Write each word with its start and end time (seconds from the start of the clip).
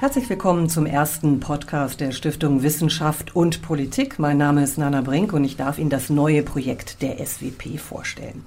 Herzlich 0.00 0.30
willkommen 0.30 0.68
zum 0.68 0.86
ersten 0.86 1.40
Podcast 1.40 2.00
der 2.00 2.12
Stiftung 2.12 2.62
Wissenschaft 2.62 3.34
und 3.34 3.62
Politik. 3.62 4.20
Mein 4.20 4.38
Name 4.38 4.62
ist 4.62 4.78
Nana 4.78 5.00
Brink 5.00 5.32
und 5.32 5.42
ich 5.42 5.56
darf 5.56 5.76
Ihnen 5.76 5.90
das 5.90 6.08
neue 6.08 6.44
Projekt 6.44 7.02
der 7.02 7.18
SWP 7.18 7.80
vorstellen. 7.80 8.44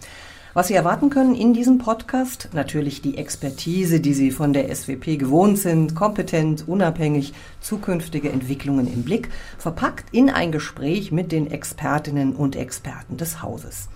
Was 0.54 0.70
Sie 0.70 0.76
erwarten 0.76 1.10
können 1.10 1.36
in 1.36 1.54
diesem 1.54 1.78
Podcast, 1.78 2.48
natürlich 2.54 3.02
die 3.02 3.18
Expertise, 3.18 4.00
die 4.00 4.14
Sie 4.14 4.32
von 4.32 4.54
der 4.54 4.74
SWP 4.74 5.18
gewohnt 5.18 5.58
sind, 5.58 5.94
kompetent, 5.94 6.70
unabhängig, 6.70 7.34
zukünftige 7.60 8.32
Entwicklungen 8.32 8.88
im 8.88 9.04
Blick, 9.04 9.28
verpackt 9.58 10.06
in 10.14 10.30
ein 10.30 10.54
Gespräch 10.54 11.12
mit 11.12 11.34
den 11.34 11.52
Expertinnen 11.52 12.34
und 12.34 12.56
Experten 12.56 13.18
des 13.18 13.42
Hauses. 13.42 13.90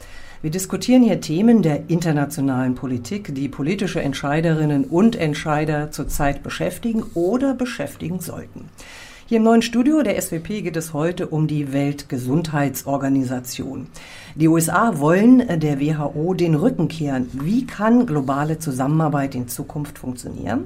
Wir 0.46 0.52
diskutieren 0.52 1.02
hier 1.02 1.21
Themen 1.21 1.64
der 1.64 1.89
internationalen 1.89 2.75
Politik, 2.75 3.33
die 3.33 3.50
politische 3.50 4.00
Entscheiderinnen 4.00 4.83
und 4.83 5.15
Entscheider 5.15 5.89
zurzeit 5.89 6.43
beschäftigen 6.43 7.02
oder 7.15 7.56
beschäftigen 7.56 8.19
sollten. 8.19 8.69
Hier 9.25 9.39
im 9.39 9.43
neuen 9.43 9.64
Studio 9.64 10.04
der 10.04 10.21
SWP 10.21 10.61
geht 10.61 10.78
es 10.78 10.93
heute 10.93 11.25
um 11.25 11.47
die 11.47 11.74
Weltgesundheitsorganisation. 11.74 13.88
Die 14.36 14.47
USA 14.47 15.00
wollen 15.00 15.60
der 15.60 15.79
WHO 15.79 16.36
den 16.36 16.54
Rücken 16.54 16.89
kehren. 16.89 17.27
Wie 17.33 17.66
kann 17.66 18.05
globale 18.05 18.60
Zusammenarbeit 18.60 19.33
in 19.33 19.47
Zukunft 19.47 19.97
funktionieren? 19.97 20.66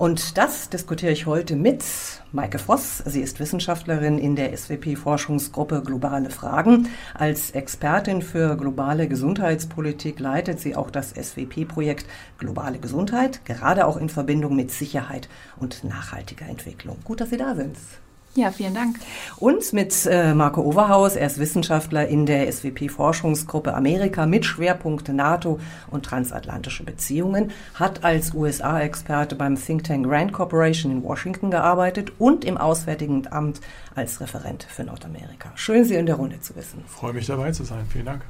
Und 0.00 0.38
das 0.38 0.70
diskutiere 0.70 1.12
ich 1.12 1.26
heute 1.26 1.56
mit 1.56 1.84
Maike 2.32 2.58
Voss. 2.58 3.02
Sie 3.04 3.20
ist 3.20 3.38
Wissenschaftlerin 3.38 4.16
in 4.16 4.34
der 4.34 4.56
SWP-Forschungsgruppe 4.56 5.82
Globale 5.82 6.30
Fragen. 6.30 6.88
Als 7.12 7.50
Expertin 7.50 8.22
für 8.22 8.56
globale 8.56 9.08
Gesundheitspolitik 9.08 10.18
leitet 10.18 10.58
sie 10.58 10.74
auch 10.74 10.90
das 10.90 11.10
SWP-Projekt 11.10 12.06
Globale 12.38 12.78
Gesundheit, 12.78 13.44
gerade 13.44 13.86
auch 13.86 13.98
in 13.98 14.08
Verbindung 14.08 14.56
mit 14.56 14.70
Sicherheit 14.70 15.28
und 15.58 15.84
nachhaltiger 15.84 16.46
Entwicklung. 16.46 16.96
Gut, 17.04 17.20
dass 17.20 17.28
Sie 17.28 17.36
da 17.36 17.54
sind. 17.54 17.76
Ja, 18.36 18.52
vielen 18.52 18.74
Dank. 18.74 18.96
Und 19.38 19.72
mit 19.72 20.06
äh, 20.06 20.34
Marco 20.34 20.62
Overhaus, 20.62 21.16
er 21.16 21.26
ist 21.26 21.38
Wissenschaftler 21.38 22.06
in 22.06 22.26
der 22.26 22.50
SWP-Forschungsgruppe 22.50 23.74
Amerika 23.74 24.24
mit 24.24 24.46
Schwerpunkt 24.46 25.08
NATO 25.08 25.58
und 25.90 26.04
transatlantische 26.04 26.84
Beziehungen, 26.84 27.50
hat 27.74 28.04
als 28.04 28.32
USA-Experte 28.32 29.34
beim 29.34 29.56
Think 29.56 29.82
Tank 29.82 30.06
Rand 30.08 30.32
Corporation 30.32 30.92
in 30.92 31.02
Washington 31.02 31.50
gearbeitet 31.50 32.12
und 32.20 32.44
im 32.44 32.56
Auswärtigen 32.56 33.26
Amt 33.32 33.60
als 33.96 34.20
Referent 34.20 34.62
für 34.62 34.84
Nordamerika. 34.84 35.50
Schön, 35.56 35.84
Sie 35.84 35.96
in 35.96 36.06
der 36.06 36.14
Runde 36.14 36.40
zu 36.40 36.54
wissen. 36.54 36.84
Ich 36.86 36.92
freue 36.92 37.12
mich 37.12 37.26
dabei 37.26 37.50
zu 37.50 37.64
sein. 37.64 37.84
Vielen 37.90 38.06
Dank. 38.06 38.22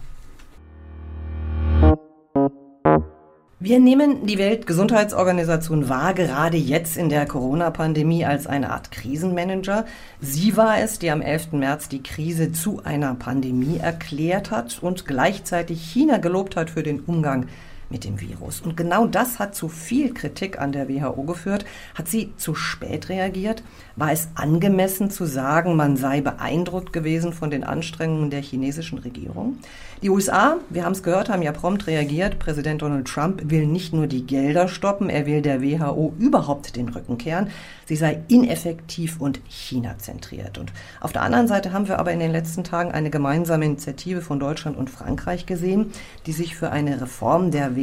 Wir 3.62 3.78
nehmen 3.78 4.24
die 4.26 4.38
Weltgesundheitsorganisation 4.38 5.90
wahr, 5.90 6.14
gerade 6.14 6.56
jetzt 6.56 6.96
in 6.96 7.10
der 7.10 7.26
Corona-Pandemie 7.26 8.24
als 8.24 8.46
eine 8.46 8.70
Art 8.70 8.90
Krisenmanager. 8.90 9.84
Sie 10.18 10.56
war 10.56 10.78
es, 10.78 10.98
die 10.98 11.10
am 11.10 11.20
11. 11.20 11.52
März 11.52 11.90
die 11.90 12.02
Krise 12.02 12.52
zu 12.52 12.82
einer 12.84 13.14
Pandemie 13.16 13.76
erklärt 13.76 14.50
hat 14.50 14.78
und 14.80 15.04
gleichzeitig 15.04 15.82
China 15.82 16.16
gelobt 16.16 16.56
hat 16.56 16.70
für 16.70 16.82
den 16.82 17.00
Umgang 17.00 17.48
mit 17.90 18.04
dem 18.04 18.20
Virus. 18.20 18.60
Und 18.60 18.76
genau 18.76 19.06
das 19.06 19.38
hat 19.38 19.54
zu 19.54 19.68
viel 19.68 20.14
Kritik 20.14 20.60
an 20.60 20.72
der 20.72 20.88
WHO 20.88 21.22
geführt. 21.24 21.64
Hat 21.94 22.08
sie 22.08 22.32
zu 22.36 22.54
spät 22.54 23.08
reagiert? 23.08 23.62
War 23.96 24.12
es 24.12 24.28
angemessen 24.34 25.10
zu 25.10 25.26
sagen, 25.26 25.76
man 25.76 25.96
sei 25.96 26.20
beeindruckt 26.20 26.92
gewesen 26.92 27.32
von 27.32 27.50
den 27.50 27.64
Anstrengungen 27.64 28.30
der 28.30 28.42
chinesischen 28.42 28.98
Regierung? 28.98 29.58
Die 30.02 30.08
USA, 30.08 30.56
wir 30.70 30.86
haben 30.86 30.92
es 30.92 31.02
gehört, 31.02 31.28
haben 31.28 31.42
ja 31.42 31.52
prompt 31.52 31.86
reagiert. 31.86 32.38
Präsident 32.38 32.80
Donald 32.80 33.06
Trump 33.06 33.50
will 33.50 33.66
nicht 33.66 33.92
nur 33.92 34.06
die 34.06 34.24
Gelder 34.24 34.68
stoppen, 34.68 35.10
er 35.10 35.26
will 35.26 35.42
der 35.42 35.60
WHO 35.60 36.14
überhaupt 36.18 36.76
den 36.76 36.88
Rücken 36.88 37.18
kehren. 37.18 37.50
Sie 37.84 37.96
sei 37.96 38.22
ineffektiv 38.28 39.20
und 39.20 39.40
China-zentriert. 39.48 40.56
Und 40.56 40.72
auf 41.00 41.12
der 41.12 41.22
anderen 41.22 41.48
Seite 41.48 41.72
haben 41.72 41.88
wir 41.88 41.98
aber 41.98 42.12
in 42.12 42.20
den 42.20 42.30
letzten 42.30 42.64
Tagen 42.64 42.92
eine 42.92 43.10
gemeinsame 43.10 43.64
Initiative 43.64 44.22
von 44.22 44.38
Deutschland 44.38 44.78
und 44.78 44.88
Frankreich 44.88 45.44
gesehen, 45.44 45.90
die 46.24 46.32
sich 46.32 46.54
für 46.54 46.70
eine 46.70 47.00
Reform 47.00 47.50
der 47.50 47.74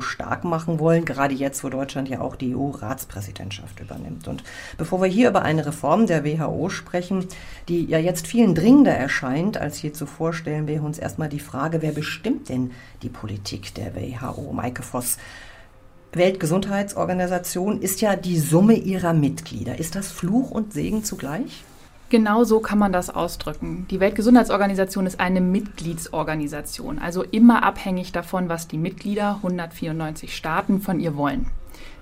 stark 0.00 0.44
machen 0.44 0.78
wollen, 0.78 1.04
gerade 1.04 1.34
jetzt, 1.34 1.64
wo 1.64 1.68
Deutschland 1.68 2.08
ja 2.08 2.20
auch 2.20 2.36
die 2.36 2.54
EU-Ratspräsidentschaft 2.54 3.80
übernimmt. 3.80 4.28
Und 4.28 4.44
bevor 4.76 5.00
wir 5.00 5.08
hier 5.08 5.30
über 5.30 5.42
eine 5.42 5.66
Reform 5.66 6.06
der 6.06 6.24
WHO 6.24 6.68
sprechen, 6.68 7.26
die 7.68 7.86
ja 7.86 7.98
jetzt 7.98 8.26
vielen 8.26 8.54
dringender 8.54 8.94
erscheint 8.94 9.56
als 9.56 9.80
je 9.82 9.92
zuvor, 9.92 10.32
stellen 10.32 10.66
wir 10.66 10.82
uns 10.82 10.98
erstmal 10.98 11.28
die 11.28 11.40
Frage, 11.40 11.70
Frage, 11.70 11.82
wer 11.82 11.92
bestimmt 11.92 12.48
denn 12.48 12.70
die 13.02 13.08
Politik 13.08 13.74
der 13.74 13.94
WHO? 13.94 14.52
Maike 14.52 14.82
Voss. 14.82 15.18
Weltgesundheitsorganisation 16.12 17.80
ist 17.80 18.00
ja 18.00 18.16
die 18.16 18.38
Summe 18.38 18.74
ihrer 18.74 19.12
Mitglieder. 19.12 19.78
Ist 19.78 19.94
das 19.94 20.10
Fluch 20.10 20.50
und 20.50 20.72
Segen 20.72 21.04
zugleich? 21.04 21.64
Genau 22.10 22.42
so 22.42 22.58
kann 22.58 22.80
man 22.80 22.92
das 22.92 23.08
ausdrücken. 23.08 23.86
Die 23.88 24.00
Weltgesundheitsorganisation 24.00 25.06
ist 25.06 25.20
eine 25.20 25.40
Mitgliedsorganisation, 25.40 26.98
also 26.98 27.22
immer 27.22 27.62
abhängig 27.62 28.10
davon, 28.10 28.48
was 28.48 28.66
die 28.66 28.78
Mitglieder 28.78 29.36
194 29.36 30.34
Staaten 30.34 30.80
von 30.80 30.98
ihr 30.98 31.16
wollen. 31.16 31.46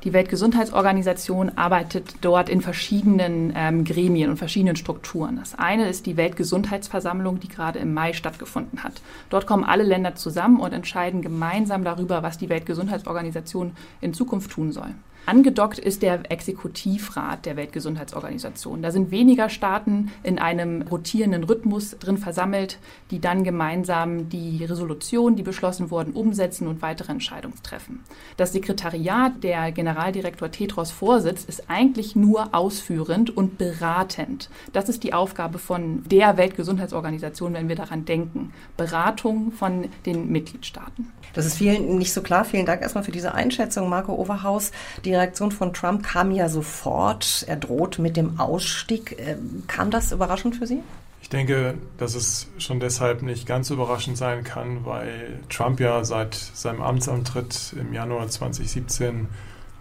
Die 0.05 0.15
Weltgesundheitsorganisation 0.15 1.59
arbeitet 1.59 2.15
dort 2.23 2.49
in 2.49 2.63
verschiedenen 2.63 3.53
ähm, 3.55 3.85
Gremien 3.85 4.31
und 4.31 4.39
verschiedenen 4.39 4.77
Strukturen. 4.77 5.37
Das 5.37 5.59
eine 5.59 5.91
ist 5.91 6.07
die 6.07 6.17
Weltgesundheitsversammlung, 6.17 7.39
die 7.39 7.49
gerade 7.49 7.79
im 7.79 7.93
Mai 7.93 8.15
stattgefunden 8.15 8.83
hat. 8.83 9.03
Dort 9.29 9.47
kommen 9.47 9.65
alle 9.65 9.83
Länder 9.83 10.15
zusammen 10.15 10.61
und 10.61 10.73
entscheiden 10.73 11.21
gemeinsam 11.21 11.85
darüber, 11.85 12.23
was 12.23 12.39
die 12.39 12.49
Weltgesundheitsorganisation 12.49 13.73
in 14.01 14.15
Zukunft 14.15 14.53
tun 14.53 14.73
soll. 14.73 14.95
Angedockt 15.27 15.79
ist 15.79 16.03
der 16.03 16.31
Exekutivrat 16.31 17.45
der 17.45 17.56
Weltgesundheitsorganisation. 17.56 18.81
Da 18.81 18.91
sind 18.91 19.11
weniger 19.11 19.51
Staaten 19.51 20.11
in 20.23 20.39
einem 20.39 20.83
rotierenden 20.83 21.45
Rhythmus 21.45 21.97
drin 21.99 22.17
versammelt, 22.17 22.79
die 23.11 23.21
dann 23.21 23.45
gemeinsam 23.45 24.31
die 24.31 24.65
Resolution, 24.65 25.37
die 25.37 25.43
beschlossen 25.43 25.91
wurden, 25.91 26.15
umsetzen 26.15 26.67
und 26.67 26.81
weitere 26.81 27.12
Entscheidungen 27.12 27.62
treffen. 27.62 28.05
Das 28.39 28.53
Sekretariat, 28.53 29.43
der 29.43 29.71
Generaldirektor 29.73 30.51
Tetros 30.51 30.91
vorsitzt, 30.91 31.49
ist 31.49 31.69
eigentlich 31.69 32.17
nur 32.17 32.55
ausführend 32.55 33.37
und 33.37 33.59
beratend. 33.59 34.49
Das 34.73 34.89
ist 34.89 35.05
die 35.05 35.12
Aufgabe 35.12 35.59
von 35.59 36.05
der 36.09 36.39
Weltgesundheitsorganisation, 36.39 37.53
wenn 37.53 37.69
wir 37.69 37.77
daran 37.77 38.07
denken. 38.07 38.53
Beratung 38.78 39.53
von 39.53 39.89
den 40.07 40.33
Mitgliedstaaten. 40.33 41.12
Das 41.34 41.45
ist 41.45 41.59
vielen 41.59 41.99
nicht 41.99 42.12
so 42.12 42.23
klar. 42.23 42.45
Vielen 42.45 42.67
Dank 42.67 42.81
erstmal 42.81 43.05
für 43.05 43.12
diese 43.12 43.34
Einschätzung, 43.34 43.89
Marco 43.89 44.15
Overhaus. 44.15 44.73
Die 45.05 45.18
Reaktion 45.19 45.53
von 45.53 45.73
Trump 45.73 46.05
kam 46.05 46.31
ja 46.31 46.49
sofort. 46.49 47.45
Er 47.47 47.56
droht 47.56 47.99
mit 47.99 48.17
dem 48.17 48.39
Ausstieg. 48.41 49.17
Ähm, 49.19 49.65
kam 49.67 49.91
das 49.91 50.12
überraschend 50.12 50.56
für 50.56 50.67
Sie? 50.67 50.83
Ich 51.21 51.29
denke, 51.29 51.75
dass 51.99 52.15
es 52.15 52.49
schon 52.59 52.81
deshalb 52.81 53.23
nicht 53.23 53.47
ganz 53.47 53.71
überraschend 53.71 54.17
sein 54.17 54.45
kann, 54.45 54.87
weil 54.87 55.41
Trump 55.51 55.81
ja 55.81 56.05
seit 56.05 56.34
seinem 56.34 56.81
Amtsantritt 56.81 57.75
im 57.78 57.93
Januar 57.93 58.28
2017 58.28 59.28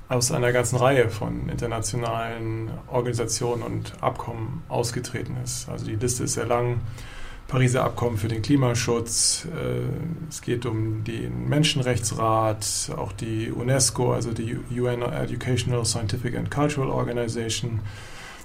aus 0.09 0.31
einer 0.31 0.51
ganzen 0.51 0.77
Reihe 0.77 1.09
von 1.09 1.49
internationalen 1.49 2.71
Organisationen 2.87 3.63
und 3.63 4.01
Abkommen 4.01 4.63
ausgetreten 4.69 5.37
ist. 5.43 5.69
Also 5.69 5.85
die 5.85 5.95
Liste 5.95 6.23
ist 6.23 6.33
sehr 6.33 6.45
lang. 6.45 6.81
Pariser 7.47 7.85
Abkommen 7.85 8.17
für 8.17 8.27
den 8.27 8.41
Klimaschutz, 8.41 9.47
äh, 9.55 10.27
es 10.29 10.41
geht 10.41 10.65
um 10.65 11.05
den 11.05 11.47
Menschenrechtsrat, 11.47 12.91
auch 12.97 13.13
die 13.13 13.51
UNESCO, 13.51 14.11
also 14.11 14.33
die 14.33 14.57
UN 14.77 15.01
Educational, 15.01 15.85
Scientific 15.85 16.35
and 16.35 16.51
Cultural 16.51 16.89
Organization, 16.89 17.79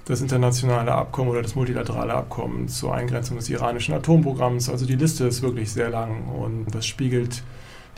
das 0.04 0.20
internationale 0.20 0.92
Abkommen 0.92 1.30
oder 1.30 1.42
das 1.42 1.56
multilaterale 1.56 2.14
Abkommen 2.14 2.68
zur 2.68 2.94
Eingrenzung 2.94 3.36
des 3.38 3.48
iranischen 3.48 3.92
Atomprogramms. 3.94 4.68
Also 4.68 4.86
die 4.86 4.96
Liste 4.96 5.26
ist 5.26 5.42
wirklich 5.42 5.72
sehr 5.72 5.90
lang 5.90 6.28
und 6.28 6.66
das 6.72 6.86
spiegelt 6.86 7.42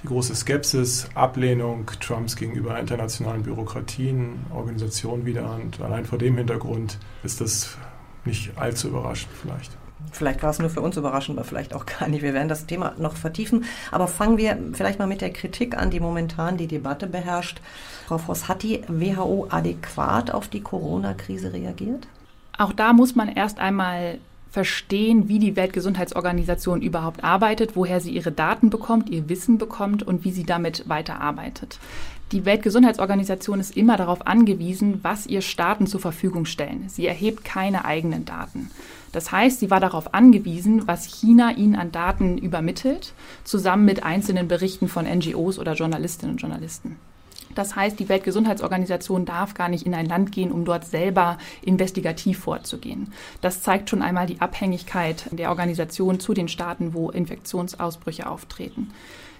die 0.03 0.06
große 0.06 0.34
Skepsis, 0.34 1.09
Ablehnung 1.15 1.86
Trumps 2.01 2.36
gegenüber 2.36 2.78
internationalen 2.78 3.42
Bürokratien, 3.42 4.47
Organisationen 4.54 5.27
wieder. 5.27 5.54
Und 5.54 5.83
allein 5.83 6.06
vor 6.06 6.18
dem 6.18 6.36
Hintergrund 6.36 6.98
ist 7.22 7.42
das 7.42 7.77
nicht 8.24 8.56
allzu 8.56 8.89
überraschend 8.89 9.33
vielleicht. 9.41 9.77
Vielleicht 10.12 10.42
war 10.42 10.51
es 10.51 10.59
nur 10.59 10.71
für 10.71 10.80
uns 10.80 10.97
überraschend, 10.97 11.39
aber 11.39 11.47
vielleicht 11.47 11.74
auch 11.74 11.86
gar 11.98 12.09
nicht. 12.09 12.22
Wir 12.22 12.34
werden 12.34 12.48
das 12.48 12.66
Thema 12.66 12.95
noch 12.98 13.16
vertiefen. 13.16 13.65
Aber 13.91 14.09
fangen 14.09 14.39
wir 14.39 14.59
vielleicht 14.72 14.98
mal 14.98 15.06
mit 15.06 15.21
der 15.21 15.33
Kritik 15.33 15.77
an, 15.77 15.91
die 15.91 16.01
momentan 16.01 16.56
die 16.56 16.66
Debatte 16.66 17.06
beherrscht. 17.06 17.60
Frau 18.06 18.18
Voss, 18.18 18.48
hat 18.48 18.62
die 18.62 18.83
WHO 18.89 19.47
adäquat 19.51 20.30
auf 20.30 20.48
die 20.48 20.60
Corona-Krise 20.60 21.53
reagiert? 21.53 22.06
Auch 22.56 22.72
da 22.72 22.92
muss 22.92 23.15
man 23.15 23.28
erst 23.28 23.59
einmal 23.59 24.18
verstehen, 24.54 25.28
wie 25.28 25.41
die 25.41 25.56
Weltgesundheitsorganisation 25.56 26.80
überhaupt 26.80 27.24
arbeitet, 27.24 27.74
woher 27.74 28.01
sie 28.01 28.12
ihre 28.12 28.30
Daten 28.30 28.71
bekommt, 28.71 29.10
ihr 29.10 29.28
Wissen 29.28 29.59
bekommt 29.59 30.04
und 30.04 30.24
wie 30.24 30.30
sie 30.30 30.45
damit 30.45 30.89
weiterarbeitet. 30.89 31.80
Die 32.32 32.44
Weltgesundheitsorganisation 32.44 33.60
ist 33.60 33.76
immer 33.76 33.97
darauf 33.97 34.26
angewiesen, 34.26 35.00
was 35.03 35.26
ihr 35.26 35.42
Staaten 35.42 35.86
zur 35.86 36.00
Verfügung 36.00 36.47
stellen. 36.47 36.88
Sie 36.88 37.06
erhebt 37.06 37.44
keine 37.44 37.84
eigenen 37.84 38.24
Daten. 38.24 38.71
Das 39.12 39.30
heißt, 39.30 39.60
sie 39.60 39.71
war 39.71 39.78
darauf 39.78 40.15
angewiesen, 40.15 40.88
was 40.88 41.04
China 41.04 41.53
ihnen 41.53 41.76
an 41.76 41.92
Daten 41.92 42.38
übermittelt, 42.38 43.12
zusammen 43.44 43.84
mit 43.84 44.03
einzelnen 44.03 44.48
Berichten 44.48 44.88
von 44.88 45.04
NGOs 45.04 45.59
oder 45.59 45.74
Journalistinnen 45.74 46.34
und 46.34 46.41
Journalisten. 46.41 46.97
Das 47.54 47.76
heißt, 47.76 47.98
die 48.00 48.09
Weltgesundheitsorganisation 48.09 49.24
darf 49.24 49.54
gar 49.54 49.68
nicht 49.68 49.86
in 49.86 49.94
ein 49.94 50.06
Land 50.06 50.32
gehen, 50.32 50.50
um 50.50 50.65
dort 50.65 50.84
selber 50.84 51.38
investigativ 51.62 52.41
vorzugehen. 52.41 53.12
Das 53.41 53.62
zeigt 53.62 53.91
schon 53.91 54.03
einmal 54.03 54.27
die 54.27 54.41
Abhängigkeit 54.41 55.28
der 55.30 55.50
Organisation 55.50 56.18
zu 56.18 56.34
den 56.34 56.48
Staaten, 56.48 56.94
wo 56.94 57.10
Infektionsausbrüche 57.10 58.28
auftreten. 58.28 58.91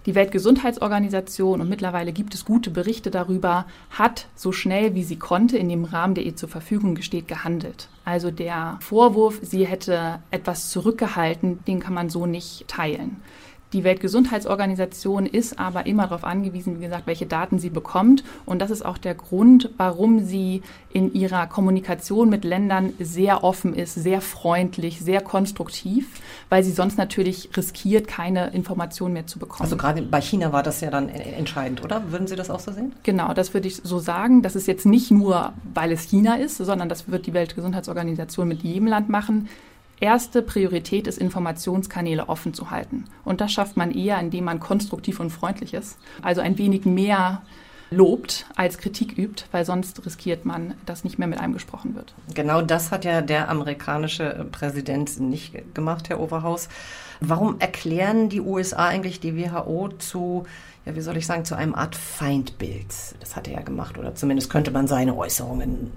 Die 0.07 0.15
Weltgesundheitsorganisation, 0.15 1.63
und 1.63 1.69
mittlerweile 1.71 2.13
gibt 2.13 2.35
es 2.35 2.45
gute 2.45 2.71
Berichte 2.71 3.11
darüber, 3.11 3.65
hat 3.89 4.27
so 4.35 4.53
schnell 4.53 4.95
wie 4.95 5.03
sie 5.03 5.17
konnte 5.17 5.57
in 5.57 5.71
dem 5.71 5.85
Rahmen, 5.85 6.15
der 6.15 6.25
ihr 6.25 6.37
zur 6.37 6.51
Verfügung 6.51 7.01
steht, 7.01 7.27
gehandelt. 7.27 7.89
Also 8.05 8.31
der 8.31 8.79
Vorwurf, 8.83 9.39
sie 9.41 9.67
hätte 9.67 10.21
etwas 10.31 10.69
zurückgehalten, 10.69 11.65
den 11.67 11.81
kann 11.81 11.95
man 11.95 12.11
so 12.11 12.27
nicht 12.27 12.69
teilen. 12.69 13.23
Die 13.75 13.83
Weltgesundheitsorganisation 13.83 15.27
ist 15.27 15.59
aber 15.59 15.85
immer 15.87 16.05
darauf 16.05 16.23
angewiesen, 16.23 16.79
wie 16.79 16.85
gesagt, 16.85 17.09
welche 17.09 17.27
Daten 17.27 17.59
sie 17.59 17.71
bekommt. 17.71 18.23
Und 18.47 18.63
das 18.63 18.71
ist 18.71 18.85
auch 18.85 18.99
der 18.99 19.17
Grund, 19.17 19.69
warum 19.79 20.25
sie 20.25 20.63
in 20.93 21.13
ihrer 21.13 21.49
Kommunikation 21.49 22.31
mit 22.31 22.45
Ländern 22.45 22.93
sehr 23.01 23.43
offen 23.43 23.75
ist, 23.75 23.95
sehr 23.95 24.21
freundlich, 24.21 25.01
sehr 25.01 25.21
konstruktiv, 25.21 26.21
weil 26.51 26.63
sie 26.63 26.71
sonst 26.71 26.99
natürlich 26.99 27.51
riskiert, 27.57 28.07
keine 28.07 28.51
Informationen 28.51 29.15
mehr 29.15 29.27
zu 29.27 29.41
bekommen. 29.41 29.63
Also 29.63 29.77
gerade 29.77 30.03
bei 30.03 30.21
China 30.21 30.53
war 30.53 30.63
das 30.63 30.81
ja 30.81 30.91
dann 30.91 31.09
entscheidend, 31.09 31.85
oder? 31.85 32.13
Würden 32.13 32.29
Sie 32.29 32.37
das 32.37 32.51
auch 32.51 32.61
so 32.61 32.71
sehen? 32.71 32.93
Genau, 33.03 33.35
das 33.35 33.55
würde 33.55 33.67
ich 33.67 33.79
so 33.83 33.99
sagen. 33.99 34.43
Das 34.43 34.55
ist 34.55 34.69
jetzt 34.69 34.87
nicht 34.87 35.11
nur, 35.11 35.53
weil 35.75 35.91
es 35.91 36.03
China 36.03 36.37
ist, 36.37 36.59
sondern 36.59 36.89
das 36.89 37.09
wird 37.09 37.27
die 37.27 37.35
Weltgesundheitsorganisation 37.35 38.47
mit 38.47 38.63
jedem 38.63 38.87
Land 38.87 39.09
machen 39.09 39.49
erste 40.05 40.43
Priorität 40.43 41.07
ist, 41.07 41.17
Informationskanäle 41.17 42.29
offen 42.29 42.53
zu 42.53 42.71
halten. 42.71 43.07
Und 43.25 43.41
das 43.41 43.53
schafft 43.53 43.79
man 43.79 43.91
eher, 43.91 44.21
indem 44.21 44.45
man 44.45 44.61
konstruktiv 44.61 45.19
und 45.19 45.31
freundlich 45.31 45.73
ist. 45.73 45.99
Also 46.21 46.43
ein 46.43 46.59
wenig 46.59 46.85
mehr 46.85 47.41
lobt 47.91 48.45
als 48.55 48.77
Kritik 48.77 49.17
übt, 49.17 49.45
weil 49.51 49.65
sonst 49.65 50.05
riskiert 50.05 50.45
man, 50.45 50.75
dass 50.85 51.05
nicht 51.05 51.19
mehr 51.19 51.29
mit 51.29 51.41
einem 51.41 51.55
gesprochen 51.55 51.95
wird. 51.95 52.15
Genau 52.35 52.61
das 52.61 52.93
hat 52.93 53.07
ja 53.07 53.23
der 53.23 53.49
amerikanische 53.49 54.47
Präsident 54.53 55.21
nicht 55.21 55.75
gemacht, 55.75 56.11
Herr 56.11 56.21
Overhaus. 56.21 56.69
Warum 57.21 57.59
erklären 57.61 58.29
die 58.29 58.41
USA 58.41 58.89
eigentlich 58.89 59.21
die 59.21 59.39
WHO 59.39 59.89
zu, 59.99 60.45
ja, 60.85 60.95
wie 60.95 61.01
soll 61.01 61.17
ich 61.17 61.27
sagen, 61.27 61.47
zu 61.47 61.55
einem 61.55 61.75
Art 61.75 61.97
Feindbild? 61.97 62.87
Das 63.21 63.37
hat 63.37 63.49
er 63.49 63.55
ja 63.55 63.63
gemacht, 63.63 63.97
oder 63.97 64.15
zumindest 64.15 64.51
könnte 64.51 64.71
man 64.71 64.87
seine 64.87 65.17
Äußerungen, 65.17 65.93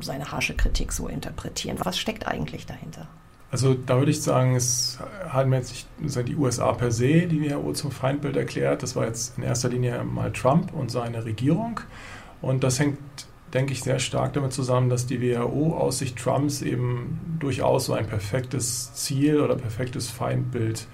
seine 0.00 0.32
harsche 0.32 0.54
Kritik 0.54 0.92
so 0.92 1.06
interpretieren. 1.06 1.76
Was 1.80 1.96
steckt 1.96 2.26
eigentlich 2.26 2.66
dahinter? 2.66 3.06
Also 3.52 3.74
da 3.74 3.98
würde 3.98 4.10
ich 4.10 4.22
sagen, 4.22 4.56
es 4.56 4.98
haben 5.28 5.52
jetzt 5.52 5.86
nicht 5.98 6.28
die 6.28 6.36
USA 6.36 6.72
per 6.72 6.90
se 6.90 7.26
die 7.26 7.50
WHO 7.50 7.74
zum 7.74 7.90
Feindbild 7.90 8.34
erklärt. 8.34 8.82
Das 8.82 8.96
war 8.96 9.04
jetzt 9.04 9.36
in 9.36 9.44
erster 9.44 9.68
Linie 9.68 10.02
mal 10.04 10.32
Trump 10.32 10.72
und 10.72 10.90
seine 10.90 11.26
Regierung. 11.26 11.78
Und 12.40 12.64
das 12.64 12.80
hängt, 12.80 12.98
denke 13.52 13.74
ich, 13.74 13.82
sehr 13.82 13.98
stark 13.98 14.32
damit 14.32 14.54
zusammen, 14.54 14.88
dass 14.88 15.04
die 15.04 15.20
WHO 15.20 15.76
aus 15.76 15.98
Sicht 15.98 16.16
Trumps 16.16 16.62
eben 16.62 17.36
durchaus 17.40 17.84
so 17.84 17.92
ein 17.92 18.06
perfektes 18.06 18.94
Ziel 18.94 19.38
oder 19.38 19.54
perfektes 19.54 20.08
Feindbild 20.08 20.86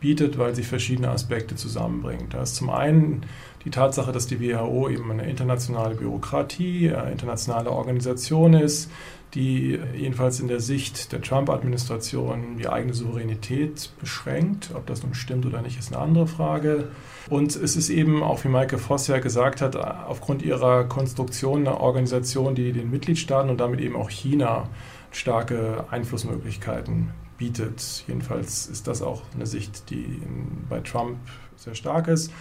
bietet, 0.00 0.38
weil 0.38 0.54
sie 0.54 0.62
verschiedene 0.62 1.10
Aspekte 1.10 1.54
zusammenbringt. 1.54 2.32
Da 2.32 2.42
ist 2.42 2.56
zum 2.56 2.70
einen 2.70 3.26
die 3.66 3.70
Tatsache, 3.70 4.12
dass 4.12 4.26
die 4.26 4.40
WHO 4.40 4.88
eben 4.88 5.10
eine 5.10 5.28
internationale 5.28 5.94
Bürokratie, 5.94 6.94
eine 6.94 7.10
internationale 7.10 7.70
Organisation 7.70 8.54
ist, 8.54 8.90
die 9.34 9.78
jedenfalls 9.94 10.40
in 10.40 10.48
der 10.48 10.60
Sicht 10.60 11.12
der 11.12 11.20
Trump-Administration 11.20 12.56
die 12.58 12.68
eigene 12.68 12.94
Souveränität 12.94 13.90
beschränkt. 14.00 14.70
Ob 14.74 14.86
das 14.86 15.02
nun 15.02 15.14
stimmt 15.14 15.44
oder 15.46 15.60
nicht, 15.62 15.78
ist 15.78 15.92
eine 15.92 16.02
andere 16.02 16.26
Frage. 16.26 16.88
Und 17.28 17.54
es 17.54 17.76
ist 17.76 17.90
eben, 17.90 18.22
auch 18.22 18.44
wie 18.44 18.48
Maike 18.48 18.78
Voss 18.78 19.08
ja 19.08 19.18
gesagt 19.18 19.60
hat, 19.60 19.76
aufgrund 19.76 20.42
ihrer 20.42 20.84
Konstruktion 20.84 21.66
eine 21.66 21.80
Organisation, 21.80 22.54
die 22.54 22.72
den 22.72 22.90
Mitgliedstaaten 22.90 23.50
und 23.50 23.58
damit 23.58 23.80
eben 23.80 23.96
auch 23.96 24.10
China 24.10 24.68
starke 25.10 25.84
Einflussmöglichkeiten 25.90 27.10
bietet. 27.36 28.04
Jedenfalls 28.06 28.66
ist 28.66 28.86
das 28.86 29.02
auch 29.02 29.22
eine 29.34 29.46
Sicht, 29.46 29.90
die 29.90 30.20
bei 30.68 30.80
Trump 30.80 31.18
sehr 31.56 31.74
stark 31.74 32.08
ist. 32.08 32.32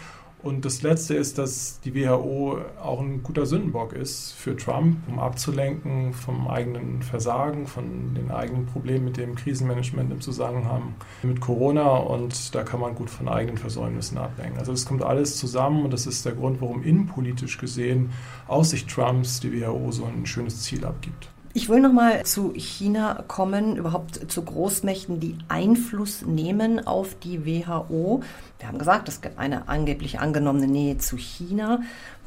Und 0.46 0.64
das 0.64 0.84
Letzte 0.84 1.16
ist, 1.16 1.40
dass 1.40 1.80
die 1.80 1.96
WHO 1.96 2.60
auch 2.80 3.02
ein 3.02 3.24
guter 3.24 3.48
Sündenbock 3.48 3.94
ist 3.94 4.34
für 4.34 4.56
Trump, 4.56 4.98
um 5.08 5.18
abzulenken 5.18 6.14
vom 6.14 6.48
eigenen 6.48 7.02
Versagen, 7.02 7.66
von 7.66 8.14
den 8.14 8.30
eigenen 8.30 8.68
Problemen 8.68 9.06
mit 9.06 9.18
dem 9.18 9.34
Krisenmanagement 9.34 10.12
im 10.12 10.22
Zusammenhang 10.22 10.94
mit 11.24 11.42
Corona. 11.42 11.98
Und 11.98 12.54
da 12.54 12.62
kann 12.62 12.80
man 12.80 12.94
gut 12.94 13.10
von 13.10 13.28
eigenen 13.28 13.58
Versäumnissen 13.58 14.20
ablenken. 14.20 14.60
Also 14.60 14.72
das 14.72 14.86
kommt 14.86 15.02
alles 15.02 15.38
zusammen 15.38 15.84
und 15.84 15.92
das 15.92 16.06
ist 16.06 16.24
der 16.24 16.34
Grund, 16.34 16.62
warum 16.62 16.84
innenpolitisch 16.84 17.58
gesehen 17.58 18.12
aus 18.48 18.70
Sicht 18.70 18.88
Trumps 18.88 19.40
die 19.40 19.60
WHO 19.60 19.92
so 19.92 20.06
ein 20.06 20.28
schönes 20.28 20.62
Ziel 20.62 20.86
abgibt. 20.86 21.28
Ich 21.58 21.70
will 21.70 21.80
noch 21.80 21.94
mal 21.94 22.26
zu 22.26 22.52
China 22.54 23.24
kommen, 23.30 23.78
überhaupt 23.78 24.30
zu 24.30 24.42
Großmächten, 24.42 25.22
die 25.22 25.38
Einfluss 25.48 26.26
nehmen 26.26 26.86
auf 26.86 27.16
die 27.24 27.46
WHO. 27.46 28.22
Wir 28.60 28.68
haben 28.68 28.78
gesagt, 28.78 29.08
es 29.08 29.22
gibt 29.22 29.40
eine 29.40 29.70
angeblich 29.70 30.20
angenommene 30.20 30.68
Nähe 30.68 30.98
zu 30.98 31.16
China. 31.16 31.80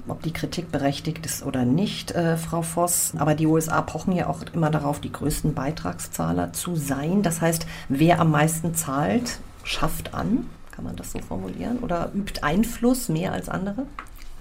Ob 0.09 0.23
die 0.23 0.33
Kritik 0.33 0.73
berechtigt 0.73 1.27
ist 1.27 1.45
oder 1.45 1.67
nicht, 1.67 2.13
äh, 2.13 2.39
Frau 2.39 2.63
Voss. 2.63 3.13
Aber 3.19 3.35
die 3.35 3.47
USA 3.47 3.83
pochen 3.83 4.15
ja 4.15 4.29
auch 4.29 4.41
immer 4.55 4.71
darauf, 4.71 4.99
die 4.99 5.13
größten 5.13 5.53
Beitragszahler 5.53 6.55
zu 6.55 6.75
sein. 6.75 7.23
Das 7.23 7.43
heißt, 7.43 7.67
wer 7.91 8.21
am 8.21 8.31
meisten 8.31 8.75
zahlt, 8.75 9.41
schafft 9.63 10.15
an. 10.15 10.47
Kann 10.71 10.87
man 10.87 10.97
das 10.97 11.13
so 11.13 11.19
formulieren? 11.19 11.81
Oder 11.81 12.13
übt 12.15 12.43
Einfluss 12.43 13.11
mehr 13.11 13.35
als 13.35 13.51
andere? 13.51 13.85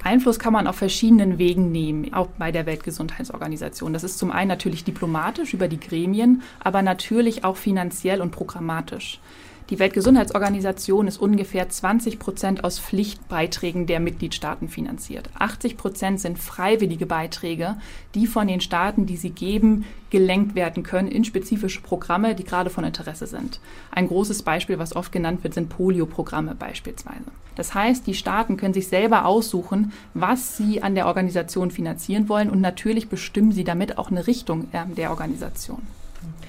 Einfluss 0.08 0.40
kann 0.40 0.54
man 0.54 0.68
auf 0.68 0.78
verschiedenen 0.78 1.38
Wegen 1.38 1.72
nehmen, 1.72 2.14
auch 2.14 2.28
bei 2.40 2.52
der 2.54 2.66
Weltgesundheitsorganisation. 2.66 3.92
Das 3.92 4.06
ist 4.06 4.18
zum 4.18 4.32
einen 4.32 4.48
natürlich 4.48 4.86
diplomatisch 4.86 5.54
über 5.54 5.68
die 5.68 5.80
Gremien, 5.80 6.42
aber 6.62 6.82
natürlich 6.82 7.44
auch 7.44 7.58
finanziell 7.58 8.22
und 8.22 8.32
programmatisch. 8.32 9.20
Die 9.70 9.80
Weltgesundheitsorganisation 9.80 11.10
ist 11.10 11.18
ungefähr 11.18 11.68
20 11.68 12.20
Prozent 12.20 12.64
aus 12.64 12.80
Pflichtbeiträgen 12.80 13.86
der 13.86 14.00
Mitgliedstaaten 14.00 14.70
finanziert. 14.70 15.30
80 15.38 15.76
Prozent 15.76 16.22
sind 16.22 16.40
freiwillige 16.40 17.06
Beiträge, 17.06 17.76
die 18.16 18.28
von 18.28 18.48
den 18.48 18.62
Staaten, 18.62 19.06
die 19.06 19.18
sie 19.18 19.32
geben, 19.32 19.84
gelenkt 20.10 20.56
werden 20.56 20.84
können 20.84 21.10
in 21.10 21.26
spezifische 21.26 21.82
Programme, 21.82 22.34
die 22.34 22.46
gerade 22.46 22.70
von 22.70 22.86
Interesse 22.86 23.28
sind. 23.28 23.60
Ein 23.92 24.08
großes 24.08 24.44
Beispiel, 24.44 24.80
was 24.80 24.96
oft 24.96 25.12
genannt 25.12 25.44
wird, 25.44 25.54
sind 25.54 25.68
Polio-Programme 25.68 26.56
beispielsweise. 26.56 27.26
Das 27.56 27.74
heißt, 27.74 28.08
die 28.08 28.14
Staaten 28.14 28.56
können 28.56 28.74
sich 28.74 28.88
selber 28.88 29.26
aussuchen, 29.26 29.92
was 30.14 30.56
sie 30.56 30.82
an 30.82 30.96
der 30.96 31.08
Organisation 31.08 31.72
finanzieren 31.72 32.30
wollen 32.30 32.50
und 32.50 32.62
natürlich 32.62 33.10
bestimmen 33.10 33.52
sie 33.52 33.66
damit 33.66 33.98
auch 33.98 34.12
eine 34.12 34.28
Richtung 34.28 34.70
äh, 34.72 34.86
der 34.96 35.10
Organisation. 35.10 35.82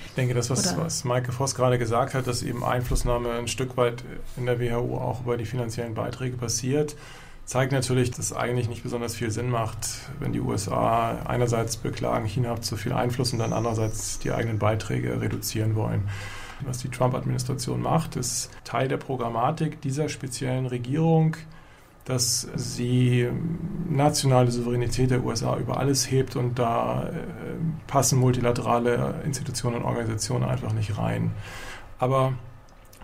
Ich 0.06 0.14
denke, 0.14 0.34
das, 0.34 0.50
was, 0.50 0.76
was 0.76 1.04
Maike 1.04 1.32
Voss 1.32 1.54
gerade 1.54 1.78
gesagt 1.78 2.14
hat, 2.14 2.26
dass 2.26 2.42
eben 2.42 2.64
Einflussnahme 2.64 3.32
ein 3.32 3.48
Stück 3.48 3.76
weit 3.76 4.04
in 4.36 4.46
der 4.46 4.60
WHO 4.60 4.98
auch 4.98 5.22
über 5.22 5.36
die 5.36 5.46
finanziellen 5.46 5.94
Beiträge 5.94 6.36
passiert, 6.36 6.96
zeigt 7.44 7.72
natürlich, 7.72 8.10
dass 8.10 8.26
es 8.26 8.32
eigentlich 8.34 8.68
nicht 8.68 8.82
besonders 8.82 9.14
viel 9.14 9.30
Sinn 9.30 9.48
macht, 9.48 9.88
wenn 10.20 10.32
die 10.32 10.40
USA 10.40 11.22
einerseits 11.24 11.78
beklagen, 11.78 12.26
China 12.26 12.50
hat 12.50 12.64
zu 12.64 12.76
viel 12.76 12.92
Einfluss 12.92 13.32
und 13.32 13.38
dann 13.38 13.54
andererseits 13.54 14.18
die 14.18 14.32
eigenen 14.32 14.58
Beiträge 14.58 15.20
reduzieren 15.20 15.74
wollen. 15.74 16.08
Was 16.60 16.78
die 16.78 16.88
Trump-Administration 16.88 17.80
macht, 17.80 18.16
ist 18.16 18.50
Teil 18.64 18.88
der 18.88 18.96
Programmatik 18.96 19.80
dieser 19.80 20.08
speziellen 20.08 20.66
Regierung, 20.66 21.36
dass 22.08 22.48
sie 22.54 23.28
nationale 23.86 24.50
Souveränität 24.50 25.10
der 25.10 25.22
USA 25.22 25.58
über 25.58 25.76
alles 25.76 26.10
hebt 26.10 26.36
und 26.36 26.58
da 26.58 27.10
äh, 27.10 27.12
passen 27.86 28.18
multilaterale 28.18 29.20
Institutionen 29.26 29.76
und 29.76 29.84
Organisationen 29.84 30.44
einfach 30.44 30.72
nicht 30.72 30.96
rein. 30.96 31.32
Aber 31.98 32.32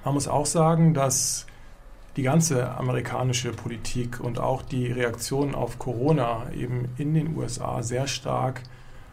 man 0.07 0.15
muss 0.15 0.27
auch 0.27 0.47
sagen, 0.47 0.95
dass 0.95 1.45
die 2.17 2.23
ganze 2.23 2.71
amerikanische 2.77 3.51
Politik 3.53 4.21
und 4.21 4.39
auch 4.39 4.63
die 4.63 4.91
Reaktionen 4.91 5.55
auf 5.55 5.79
Corona 5.79 6.51
eben 6.55 6.89
in 6.97 7.13
den 7.13 7.37
USA 7.37 7.83
sehr 7.83 8.07
stark 8.07 8.63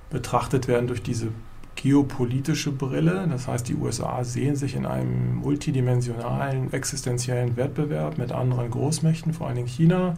betrachtet 0.10 0.70
werden 0.70 0.88
durch 0.88 1.04
diese 1.04 1.34
geopolitische 1.76 2.72
Brille. 2.72 3.28
Das 3.30 3.48
heißt, 3.48 3.68
die 3.68 3.76
USA 3.76 4.24
sehen 4.24 4.56
sich 4.56 4.76
in 4.76 4.86
einem 4.86 5.36
multidimensionalen, 5.36 6.72
existenziellen 6.74 7.58
Wettbewerb 7.58 8.18
mit 8.18 8.32
anderen 8.32 8.70
Großmächten, 8.70 9.34
vor 9.34 9.48
allen 9.48 9.56
Dingen 9.56 9.68
China. 9.68 10.16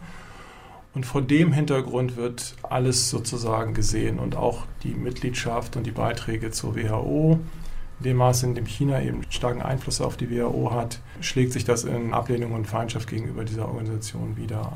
Und 0.94 1.06
vor 1.06 1.22
dem 1.22 1.52
Hintergrund 1.52 2.16
wird 2.16 2.54
alles 2.62 3.10
sozusagen 3.10 3.74
gesehen 3.74 4.18
und 4.18 4.36
auch 4.36 4.64
die 4.84 4.94
Mitgliedschaft 4.94 5.76
und 5.76 5.86
die 5.86 5.90
Beiträge 5.90 6.52
zur 6.52 6.76
WHO. 6.76 7.40
In 8.00 8.04
dem 8.04 8.16
Maße, 8.16 8.46
in 8.46 8.54
dem 8.54 8.66
China 8.66 9.02
eben 9.02 9.22
starken 9.30 9.62
Einfluss 9.62 10.00
auf 10.00 10.16
die 10.16 10.30
WHO 10.30 10.70
hat, 10.72 11.00
schlägt 11.20 11.52
sich 11.52 11.64
das 11.64 11.84
in 11.84 12.12
Ablehnung 12.12 12.52
und 12.52 12.66
Feindschaft 12.66 13.08
gegenüber 13.08 13.44
dieser 13.44 13.66
Organisation 13.68 14.36
wieder 14.36 14.72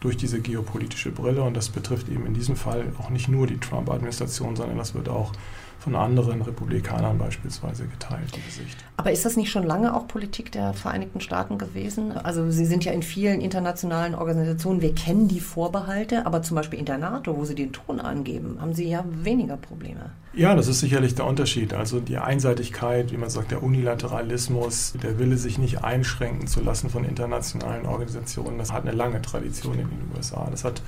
durch 0.00 0.16
diese 0.16 0.40
geopolitische 0.40 1.12
Brille. 1.12 1.42
Und 1.42 1.56
das 1.56 1.68
betrifft 1.68 2.08
eben 2.08 2.26
in 2.26 2.34
diesem 2.34 2.56
Fall 2.56 2.92
auch 2.98 3.10
nicht 3.10 3.28
nur 3.28 3.46
die 3.46 3.58
Trump-Administration, 3.58 4.56
sondern 4.56 4.78
das 4.78 4.94
wird 4.94 5.08
auch 5.08 5.32
von 5.80 5.96
anderen 5.96 6.42
Republikanern 6.42 7.16
beispielsweise 7.16 7.86
geteilt, 7.86 8.30
die 8.36 8.50
Sicht. 8.50 8.76
Aber 8.98 9.10
ist 9.10 9.24
das 9.24 9.36
nicht 9.36 9.50
schon 9.50 9.64
lange 9.64 9.94
auch 9.94 10.06
Politik 10.06 10.52
der 10.52 10.74
Vereinigten 10.74 11.20
Staaten 11.20 11.56
gewesen? 11.56 12.12
Also 12.12 12.50
Sie 12.50 12.66
sind 12.66 12.84
ja 12.84 12.92
in 12.92 13.02
vielen 13.02 13.40
internationalen 13.40 14.14
Organisationen, 14.14 14.82
wir 14.82 14.94
kennen 14.94 15.26
die 15.26 15.40
Vorbehalte, 15.40 16.26
aber 16.26 16.42
zum 16.42 16.56
Beispiel 16.56 16.78
in 16.78 16.84
der 16.84 16.98
NATO, 16.98 17.36
wo 17.36 17.46
Sie 17.46 17.54
den 17.54 17.72
Ton 17.72 17.98
angeben, 17.98 18.58
haben 18.60 18.74
Sie 18.74 18.88
ja 18.88 19.04
weniger 19.10 19.56
Probleme. 19.56 20.10
Ja, 20.34 20.54
das 20.54 20.68
ist 20.68 20.80
sicherlich 20.80 21.14
der 21.14 21.26
Unterschied. 21.26 21.72
Also 21.72 21.98
die 21.98 22.18
Einseitigkeit, 22.18 23.10
wie 23.10 23.16
man 23.16 23.30
sagt, 23.30 23.50
der 23.50 23.62
Unilateralismus, 23.62 24.92
der 25.02 25.18
Wille, 25.18 25.38
sich 25.38 25.58
nicht 25.58 25.82
einschränken 25.82 26.46
zu 26.46 26.60
lassen 26.60 26.90
von 26.90 27.04
internationalen 27.04 27.86
Organisationen, 27.86 28.58
das 28.58 28.70
hat 28.70 28.82
eine 28.82 28.92
lange 28.92 29.22
Tradition 29.22 29.78
in 29.78 29.88
den 29.88 30.10
USA. 30.14 30.46
Das 30.50 30.62
hat 30.62 30.82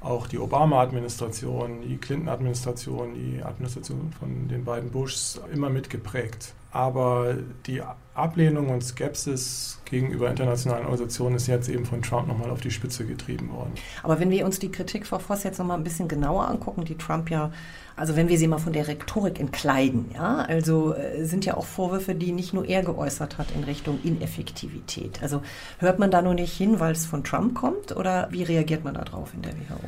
auch 0.00 0.26
die 0.26 0.38
Obama-Administration, 0.38 1.82
die 1.82 1.98
Clinton-Administration, 1.98 3.14
die 3.14 3.42
Administration 3.42 4.12
von 4.18 4.48
den 4.48 4.64
beiden 4.64 4.90
Bushs 4.90 5.40
immer 5.52 5.68
mitgeprägt. 5.68 6.54
Aber 6.72 7.36
die 7.66 7.82
Ablehnung 8.14 8.70
und 8.70 8.82
Skepsis 8.82 9.80
gegenüber 9.84 10.30
internationalen 10.30 10.84
Organisationen 10.84 11.36
ist 11.36 11.48
jetzt 11.48 11.68
eben 11.68 11.84
von 11.84 12.00
Trump 12.02 12.28
nochmal 12.28 12.50
auf 12.50 12.60
die 12.60 12.70
Spitze 12.70 13.04
getrieben 13.04 13.50
worden. 13.50 13.72
Aber 14.02 14.20
wenn 14.20 14.30
wir 14.30 14.44
uns 14.44 14.58
die 14.60 14.70
Kritik, 14.70 15.06
Frau 15.06 15.18
Voss, 15.18 15.42
jetzt 15.42 15.58
nochmal 15.58 15.78
ein 15.78 15.84
bisschen 15.84 16.06
genauer 16.06 16.46
angucken, 16.46 16.84
die 16.84 16.96
Trump 16.96 17.30
ja, 17.30 17.50
also 17.96 18.14
wenn 18.14 18.28
wir 18.28 18.38
sie 18.38 18.46
mal 18.46 18.58
von 18.58 18.72
der 18.72 18.86
Rhetorik 18.86 19.40
entkleiden, 19.40 20.10
ja, 20.14 20.38
also 20.38 20.94
äh, 20.94 21.24
sind 21.24 21.44
ja 21.44 21.56
auch 21.56 21.66
Vorwürfe, 21.66 22.14
die 22.14 22.30
nicht 22.30 22.54
nur 22.54 22.66
er 22.66 22.82
geäußert 22.82 23.38
hat 23.38 23.48
in 23.52 23.64
Richtung 23.64 23.98
Ineffektivität. 24.04 25.22
Also 25.22 25.42
hört 25.78 25.98
man 25.98 26.12
da 26.12 26.22
nur 26.22 26.34
nicht 26.34 26.56
hin, 26.56 26.78
weil 26.78 26.92
es 26.92 27.04
von 27.04 27.24
Trump 27.24 27.54
kommt 27.54 27.96
oder 27.96 28.28
wie 28.30 28.44
reagiert 28.44 28.84
man 28.84 28.94
darauf 28.94 29.34
in 29.34 29.42
der 29.42 29.52
WHO? 29.52 29.80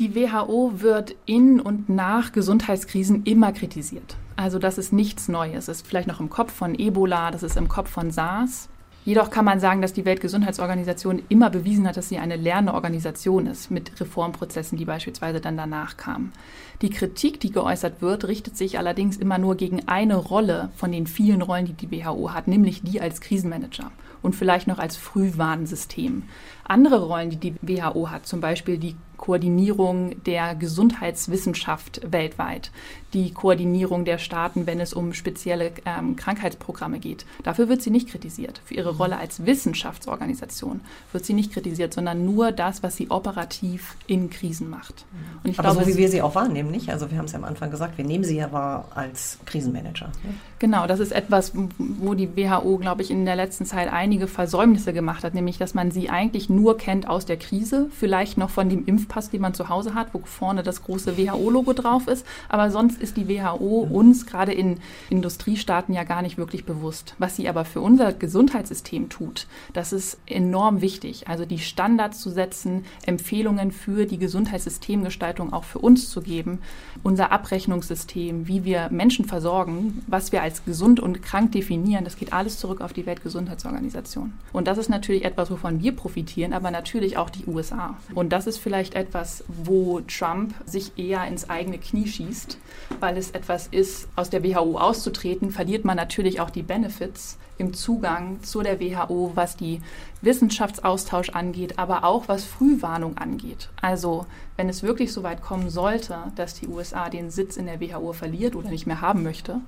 Die 0.00 0.14
WHO 0.14 0.80
wird 0.80 1.14
in 1.26 1.60
und 1.60 1.88
nach 1.88 2.32
Gesundheitskrisen 2.32 3.24
immer 3.24 3.52
kritisiert. 3.52 4.16
Also 4.38 4.60
das 4.60 4.78
ist 4.78 4.92
nichts 4.92 5.26
Neues. 5.26 5.66
Das 5.66 5.78
ist 5.78 5.86
vielleicht 5.88 6.06
noch 6.06 6.20
im 6.20 6.30
Kopf 6.30 6.52
von 6.52 6.78
Ebola, 6.78 7.32
das 7.32 7.42
ist 7.42 7.56
im 7.56 7.66
Kopf 7.66 7.90
von 7.90 8.12
SARS. 8.12 8.68
Jedoch 9.04 9.30
kann 9.30 9.44
man 9.44 9.58
sagen, 9.58 9.82
dass 9.82 9.92
die 9.92 10.04
Weltgesundheitsorganisation 10.04 11.22
immer 11.28 11.50
bewiesen 11.50 11.88
hat, 11.88 11.96
dass 11.96 12.08
sie 12.08 12.18
eine 12.18 12.36
lernende 12.36 12.74
Organisation 12.74 13.48
ist 13.48 13.68
mit 13.68 14.00
Reformprozessen, 14.00 14.78
die 14.78 14.84
beispielsweise 14.84 15.40
dann 15.40 15.56
danach 15.56 15.96
kamen. 15.96 16.32
Die 16.80 16.90
Kritik, 16.90 17.40
die 17.40 17.50
geäußert 17.50 18.00
wird, 18.02 18.28
richtet 18.28 18.56
sich 18.56 18.78
allerdings 18.78 19.16
immer 19.16 19.38
nur 19.38 19.56
gegen 19.56 19.88
eine 19.88 20.16
Rolle 20.16 20.70
von 20.76 20.92
den 20.92 21.08
vielen 21.08 21.42
Rollen, 21.42 21.66
die 21.66 21.72
die 21.72 21.90
WHO 21.90 22.32
hat, 22.32 22.46
nämlich 22.46 22.82
die 22.82 23.00
als 23.00 23.20
Krisenmanager 23.20 23.90
und 24.22 24.36
vielleicht 24.36 24.66
noch 24.68 24.78
als 24.78 24.96
Frühwarnsystem. 24.96 26.22
Andere 26.64 27.02
Rollen, 27.02 27.30
die 27.30 27.36
die 27.36 27.54
WHO 27.60 28.10
hat, 28.10 28.26
zum 28.26 28.40
Beispiel 28.40 28.78
die 28.78 28.94
Koordinierung 29.16 30.22
der 30.24 30.54
Gesundheitswissenschaft 30.54 32.00
weltweit, 32.10 32.70
die 33.12 33.32
Koordinierung 33.32 34.04
der 34.04 34.18
Staaten, 34.18 34.66
wenn 34.66 34.80
es 34.80 34.94
um 34.94 35.12
spezielle 35.12 35.72
ähm, 35.84 36.14
Krankheitsprogramme 36.14 36.98
geht. 36.98 37.26
Dafür 37.42 37.68
wird 37.68 37.82
sie 37.82 37.90
nicht 37.90 38.08
kritisiert. 38.08 38.60
Für 38.64 38.74
ihre 38.74 38.96
Rolle 38.96 39.18
als 39.18 39.44
Wissenschaftsorganisation 39.44 40.80
wird 41.12 41.24
sie 41.24 41.32
nicht 41.32 41.52
kritisiert, 41.52 41.94
sondern 41.94 42.24
nur 42.24 42.52
das, 42.52 42.82
was 42.82 42.96
sie 42.96 43.10
operativ 43.10 43.96
in 44.06 44.30
Krisen 44.30 44.70
macht. 44.70 45.04
Und 45.42 45.50
ich 45.50 45.58
Aber 45.58 45.72
glaube, 45.72 45.84
so 45.84 45.94
wie 45.94 45.98
wir 45.98 46.08
sie 46.08 46.22
auch 46.22 46.34
wahrnehmen, 46.34 46.67
nicht? 46.68 46.90
Also 46.90 47.10
wir 47.10 47.18
haben 47.18 47.26
es 47.26 47.32
ja 47.32 47.38
am 47.38 47.44
Anfang 47.44 47.70
gesagt, 47.70 47.98
wir 47.98 48.04
nehmen 48.04 48.24
sie 48.24 48.36
ja 48.36 48.52
wahr 48.52 48.88
als 48.94 49.38
Krisenmanager. 49.46 50.06
Ne? 50.24 50.34
Genau, 50.58 50.86
das 50.86 50.98
ist 50.98 51.12
etwas, 51.12 51.52
wo 51.78 52.14
die 52.14 52.36
WHO, 52.36 52.78
glaube 52.78 53.02
ich, 53.02 53.10
in 53.10 53.24
der 53.24 53.36
letzten 53.36 53.64
Zeit 53.64 53.92
einige 53.92 54.26
Versäumnisse 54.26 54.92
gemacht 54.92 55.22
hat, 55.22 55.34
nämlich 55.34 55.58
dass 55.58 55.74
man 55.74 55.90
sie 55.90 56.10
eigentlich 56.10 56.50
nur 56.50 56.76
kennt 56.76 57.08
aus 57.08 57.26
der 57.26 57.36
Krise, 57.36 57.88
vielleicht 57.90 58.38
noch 58.38 58.50
von 58.50 58.68
dem 58.68 58.84
Impfpass, 58.84 59.30
den 59.30 59.40
man 59.40 59.54
zu 59.54 59.68
Hause 59.68 59.94
hat, 59.94 60.14
wo 60.14 60.20
vorne 60.24 60.62
das 60.62 60.82
große 60.82 61.16
WHO-Logo 61.16 61.72
drauf 61.74 62.08
ist. 62.08 62.26
Aber 62.48 62.70
sonst 62.70 63.00
ist 63.00 63.16
die 63.16 63.28
WHO 63.28 63.86
uns 63.90 64.26
gerade 64.26 64.52
in 64.52 64.78
Industriestaaten 65.10 65.94
ja 65.94 66.02
gar 66.04 66.22
nicht 66.22 66.38
wirklich 66.38 66.64
bewusst. 66.64 67.14
Was 67.18 67.36
sie 67.36 67.48
aber 67.48 67.64
für 67.64 67.80
unser 67.80 68.12
Gesundheitssystem 68.12 69.08
tut, 69.08 69.46
das 69.72 69.92
ist 69.92 70.18
enorm 70.26 70.80
wichtig. 70.80 71.28
Also 71.28 71.44
die 71.44 71.58
Standards 71.58 72.20
zu 72.20 72.30
setzen, 72.30 72.84
Empfehlungen 73.06 73.70
für 73.70 74.06
die 74.06 74.18
Gesundheitssystemgestaltung 74.18 75.52
auch 75.52 75.64
für 75.64 75.78
uns 75.78 76.10
zu 76.10 76.20
geben, 76.20 76.57
unser 77.02 77.32
Abrechnungssystem, 77.32 78.48
wie 78.48 78.64
wir 78.64 78.88
Menschen 78.90 79.24
versorgen, 79.24 80.02
was 80.06 80.32
wir 80.32 80.42
als 80.42 80.64
gesund 80.64 81.00
und 81.00 81.22
krank 81.22 81.52
definieren, 81.52 82.04
das 82.04 82.16
geht 82.16 82.32
alles 82.32 82.58
zurück 82.58 82.80
auf 82.80 82.92
die 82.92 83.06
Weltgesundheitsorganisation. 83.06 84.32
Und 84.52 84.66
das 84.66 84.78
ist 84.78 84.88
natürlich 84.88 85.24
etwas, 85.24 85.50
wovon 85.50 85.82
wir 85.82 85.92
profitieren, 85.92 86.52
aber 86.52 86.70
natürlich 86.70 87.16
auch 87.16 87.30
die 87.30 87.46
USA. 87.46 87.96
Und 88.14 88.32
das 88.32 88.46
ist 88.46 88.58
vielleicht 88.58 88.94
etwas, 88.94 89.44
wo 89.48 90.00
Trump 90.00 90.54
sich 90.66 90.92
eher 90.98 91.26
ins 91.26 91.48
eigene 91.48 91.78
Knie 91.78 92.06
schießt, 92.06 92.58
weil 93.00 93.16
es 93.16 93.30
etwas 93.30 93.68
ist, 93.68 94.08
aus 94.16 94.30
der 94.30 94.42
WHO 94.44 94.78
auszutreten, 94.78 95.50
verliert 95.50 95.84
man 95.84 95.96
natürlich 95.96 96.40
auch 96.40 96.50
die 96.50 96.62
Benefits 96.62 97.38
im 97.58 97.74
Zugang 97.74 98.42
zu 98.42 98.62
der 98.62 98.80
WHO, 98.80 99.32
was 99.34 99.56
die 99.56 99.82
Wissenschaftsaustausch 100.22 101.30
angeht, 101.30 101.78
aber 101.78 102.04
auch 102.04 102.28
was 102.28 102.44
Frühwarnung 102.44 103.18
angeht. 103.18 103.68
Also 103.80 104.26
wenn 104.56 104.68
es 104.68 104.82
wirklich 104.82 105.12
so 105.12 105.22
weit 105.22 105.42
kommen 105.42 105.68
sollte, 105.68 106.16
dass 106.36 106.54
die 106.54 106.68
USA 106.68 107.10
den 107.10 107.30
Sitz 107.30 107.56
in 107.56 107.66
der 107.66 107.80
WHO 107.80 108.12
verliert 108.12 108.56
oder 108.56 108.70
nicht 108.70 108.86
mehr 108.86 109.00
haben 109.00 109.22
möchte, 109.22 109.60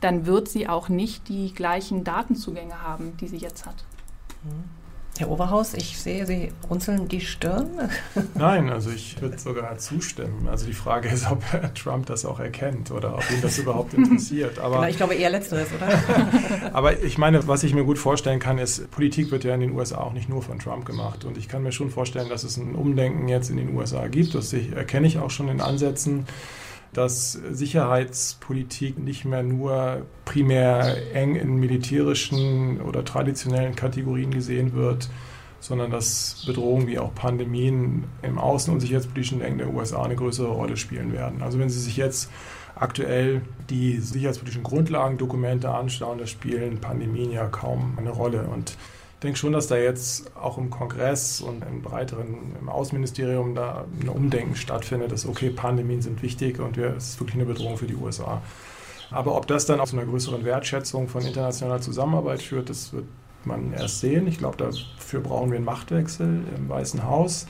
dann 0.00 0.26
wird 0.26 0.48
sie 0.48 0.68
auch 0.68 0.88
nicht 0.88 1.28
die 1.28 1.52
gleichen 1.52 2.04
Datenzugänge 2.04 2.82
haben, 2.82 3.16
die 3.18 3.28
sie 3.28 3.38
jetzt 3.38 3.66
hat. 3.66 3.84
Mhm. 4.44 4.81
Herr 5.22 5.30
Oberhaus, 5.30 5.74
ich 5.74 6.00
sehe, 6.00 6.26
Sie 6.26 6.50
runzeln 6.68 7.06
die 7.06 7.20
Stirn. 7.20 7.68
Nein, 8.34 8.70
also 8.70 8.90
ich 8.90 9.22
würde 9.22 9.38
sogar 9.38 9.78
zustimmen. 9.78 10.48
Also 10.50 10.66
die 10.66 10.72
Frage 10.72 11.08
ist, 11.10 11.30
ob 11.30 11.44
Trump 11.76 12.06
das 12.06 12.24
auch 12.24 12.40
erkennt 12.40 12.90
oder 12.90 13.14
ob 13.14 13.30
ihn 13.30 13.40
das 13.40 13.56
überhaupt 13.56 13.94
interessiert. 13.94 14.58
Aber, 14.58 14.78
genau, 14.78 14.88
ich 14.88 14.96
glaube 14.96 15.14
eher 15.14 15.30
letzteres, 15.30 15.68
oder? 15.72 16.72
aber 16.72 17.00
ich 17.04 17.18
meine, 17.18 17.46
was 17.46 17.62
ich 17.62 17.72
mir 17.72 17.84
gut 17.84 17.98
vorstellen 17.98 18.40
kann, 18.40 18.58
ist, 18.58 18.90
Politik 18.90 19.30
wird 19.30 19.44
ja 19.44 19.54
in 19.54 19.60
den 19.60 19.70
USA 19.70 19.98
auch 19.98 20.12
nicht 20.12 20.28
nur 20.28 20.42
von 20.42 20.58
Trump 20.58 20.86
gemacht. 20.86 21.24
Und 21.24 21.38
ich 21.38 21.48
kann 21.48 21.62
mir 21.62 21.70
schon 21.70 21.90
vorstellen, 21.90 22.28
dass 22.28 22.42
es 22.42 22.56
ein 22.56 22.74
Umdenken 22.74 23.28
jetzt 23.28 23.48
in 23.48 23.58
den 23.58 23.76
USA 23.76 24.08
gibt. 24.08 24.34
Das 24.34 24.52
erkenne 24.52 25.06
ich 25.06 25.18
auch 25.18 25.30
schon 25.30 25.48
in 25.48 25.60
Ansätzen 25.60 26.26
dass 26.92 27.32
Sicherheitspolitik 27.32 28.98
nicht 28.98 29.24
mehr 29.24 29.42
nur 29.42 30.02
primär 30.24 31.14
eng 31.14 31.36
in 31.36 31.56
militärischen 31.56 32.80
oder 32.82 33.04
traditionellen 33.04 33.74
Kategorien 33.74 34.30
gesehen 34.30 34.74
wird, 34.74 35.08
sondern 35.60 35.90
dass 35.90 36.42
Bedrohungen 36.46 36.86
wie 36.88 36.98
auch 36.98 37.14
Pandemien 37.14 38.04
im 38.22 38.38
außen- 38.38 38.70
und 38.70 38.80
sicherheitspolitischen 38.80 39.38
Denken 39.38 39.58
der 39.58 39.72
USA 39.72 40.02
eine 40.02 40.16
größere 40.16 40.48
Rolle 40.50 40.76
spielen 40.76 41.12
werden. 41.12 41.42
Also 41.42 41.58
wenn 41.58 41.70
Sie 41.70 41.80
sich 41.80 41.96
jetzt 41.96 42.30
aktuell 42.74 43.42
die 43.70 43.98
sicherheitspolitischen 43.98 44.64
Grundlagendokumente 44.64 45.70
anschauen, 45.70 46.18
da 46.18 46.26
spielen 46.26 46.78
Pandemien 46.78 47.30
ja 47.30 47.46
kaum 47.46 47.96
eine 47.96 48.10
Rolle. 48.10 48.42
Und 48.52 48.76
denke 49.22 49.38
schon, 49.38 49.52
dass 49.52 49.68
da 49.68 49.76
jetzt 49.76 50.36
auch 50.36 50.58
im 50.58 50.70
Kongress 50.70 51.40
und 51.40 51.64
im 51.64 51.82
breiteren 51.82 52.56
im 52.60 52.68
Außenministerium 52.68 53.54
da 53.54 53.84
ein 54.00 54.08
Umdenken 54.08 54.56
stattfindet, 54.56 55.12
dass 55.12 55.26
okay, 55.26 55.50
Pandemien 55.50 56.02
sind 56.02 56.22
wichtig 56.22 56.60
und 56.60 56.76
es 56.76 57.10
ist 57.10 57.20
wirklich 57.20 57.36
eine 57.36 57.44
Bedrohung 57.44 57.76
für 57.76 57.86
die 57.86 57.94
USA. 57.94 58.42
Aber 59.10 59.36
ob 59.36 59.46
das 59.46 59.66
dann 59.66 59.78
auch 59.80 59.86
zu 59.86 59.96
einer 59.96 60.06
größeren 60.06 60.44
Wertschätzung 60.44 61.08
von 61.08 61.22
internationaler 61.22 61.80
Zusammenarbeit 61.80 62.42
führt, 62.42 62.70
das 62.70 62.92
wird 62.92 63.04
man 63.44 63.72
erst 63.72 64.00
sehen. 64.00 64.26
Ich 64.26 64.38
glaube, 64.38 64.56
dafür 64.56 65.20
brauchen 65.20 65.50
wir 65.50 65.56
einen 65.56 65.64
Machtwechsel 65.64 66.42
im 66.56 66.68
Weißen 66.68 67.04
Haus. 67.04 67.46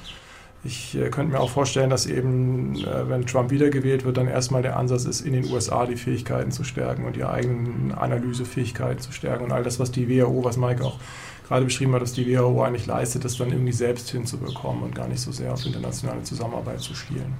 Ich 0.64 0.96
äh, 0.96 1.10
könnte 1.10 1.32
mir 1.32 1.40
auch 1.40 1.50
vorstellen, 1.50 1.90
dass 1.90 2.06
eben, 2.06 2.76
äh, 2.76 3.08
wenn 3.08 3.26
Trump 3.26 3.50
wiedergewählt 3.50 4.04
wird, 4.04 4.16
dann 4.16 4.28
erstmal 4.28 4.62
der 4.62 4.76
Ansatz 4.76 5.04
ist, 5.04 5.20
in 5.22 5.32
den 5.32 5.50
USA 5.50 5.86
die 5.86 5.96
Fähigkeiten 5.96 6.52
zu 6.52 6.62
stärken 6.62 7.04
und 7.04 7.16
die 7.16 7.24
eigenen 7.24 7.92
Analysefähigkeiten 7.92 9.00
zu 9.00 9.12
stärken 9.12 9.44
und 9.44 9.52
all 9.52 9.64
das, 9.64 9.80
was 9.80 9.90
die 9.90 10.08
WHO, 10.08 10.44
was 10.44 10.56
Mike 10.56 10.84
auch 10.84 10.98
gerade 11.46 11.64
beschrieben 11.64 11.94
hat, 11.94 12.02
dass 12.02 12.12
die 12.12 12.26
WHO 12.26 12.62
eigentlich 12.62 12.86
leistet, 12.86 13.24
das 13.24 13.36
dann 13.36 13.50
irgendwie 13.50 13.72
selbst 13.72 14.10
hinzubekommen 14.10 14.82
und 14.82 14.94
gar 14.94 15.08
nicht 15.08 15.20
so 15.20 15.32
sehr 15.32 15.52
auf 15.52 15.64
internationale 15.66 16.22
Zusammenarbeit 16.22 16.80
zu 16.80 16.94
schielen. 16.94 17.34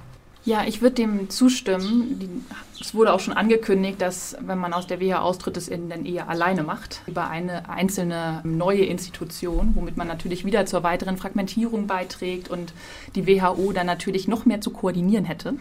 Ja, 0.45 0.65
ich 0.65 0.81
würde 0.81 0.95
dem 0.95 1.29
zustimmen. 1.29 2.45
Es 2.81 2.93
wurde 2.93 3.13
auch 3.13 3.21
schon 3.21 3.33
angekündigt, 3.33 4.01
dass 4.01 4.35
wenn 4.41 4.57
man 4.57 4.73
aus 4.73 4.87
der 4.87 4.99
WHO 4.99 5.15
austritt, 5.15 5.55
es 5.55 5.69
dann 5.69 6.05
eher 6.05 6.27
alleine 6.27 6.63
macht, 6.63 7.01
über 7.07 7.29
eine 7.29 7.69
einzelne 7.69 8.41
neue 8.43 8.83
Institution, 8.83 9.71
womit 9.75 9.95
man 9.95 10.07
natürlich 10.07 10.43
wieder 10.43 10.65
zur 10.65 10.83
weiteren 10.83 11.15
Fragmentierung 11.15 11.87
beiträgt 11.87 12.49
und 12.49 12.73
die 13.15 13.25
WHO 13.25 13.71
dann 13.71 13.87
natürlich 13.87 14.27
noch 14.27 14.43
mehr 14.45 14.59
zu 14.59 14.71
koordinieren 14.71 15.23
hätte, 15.23 15.53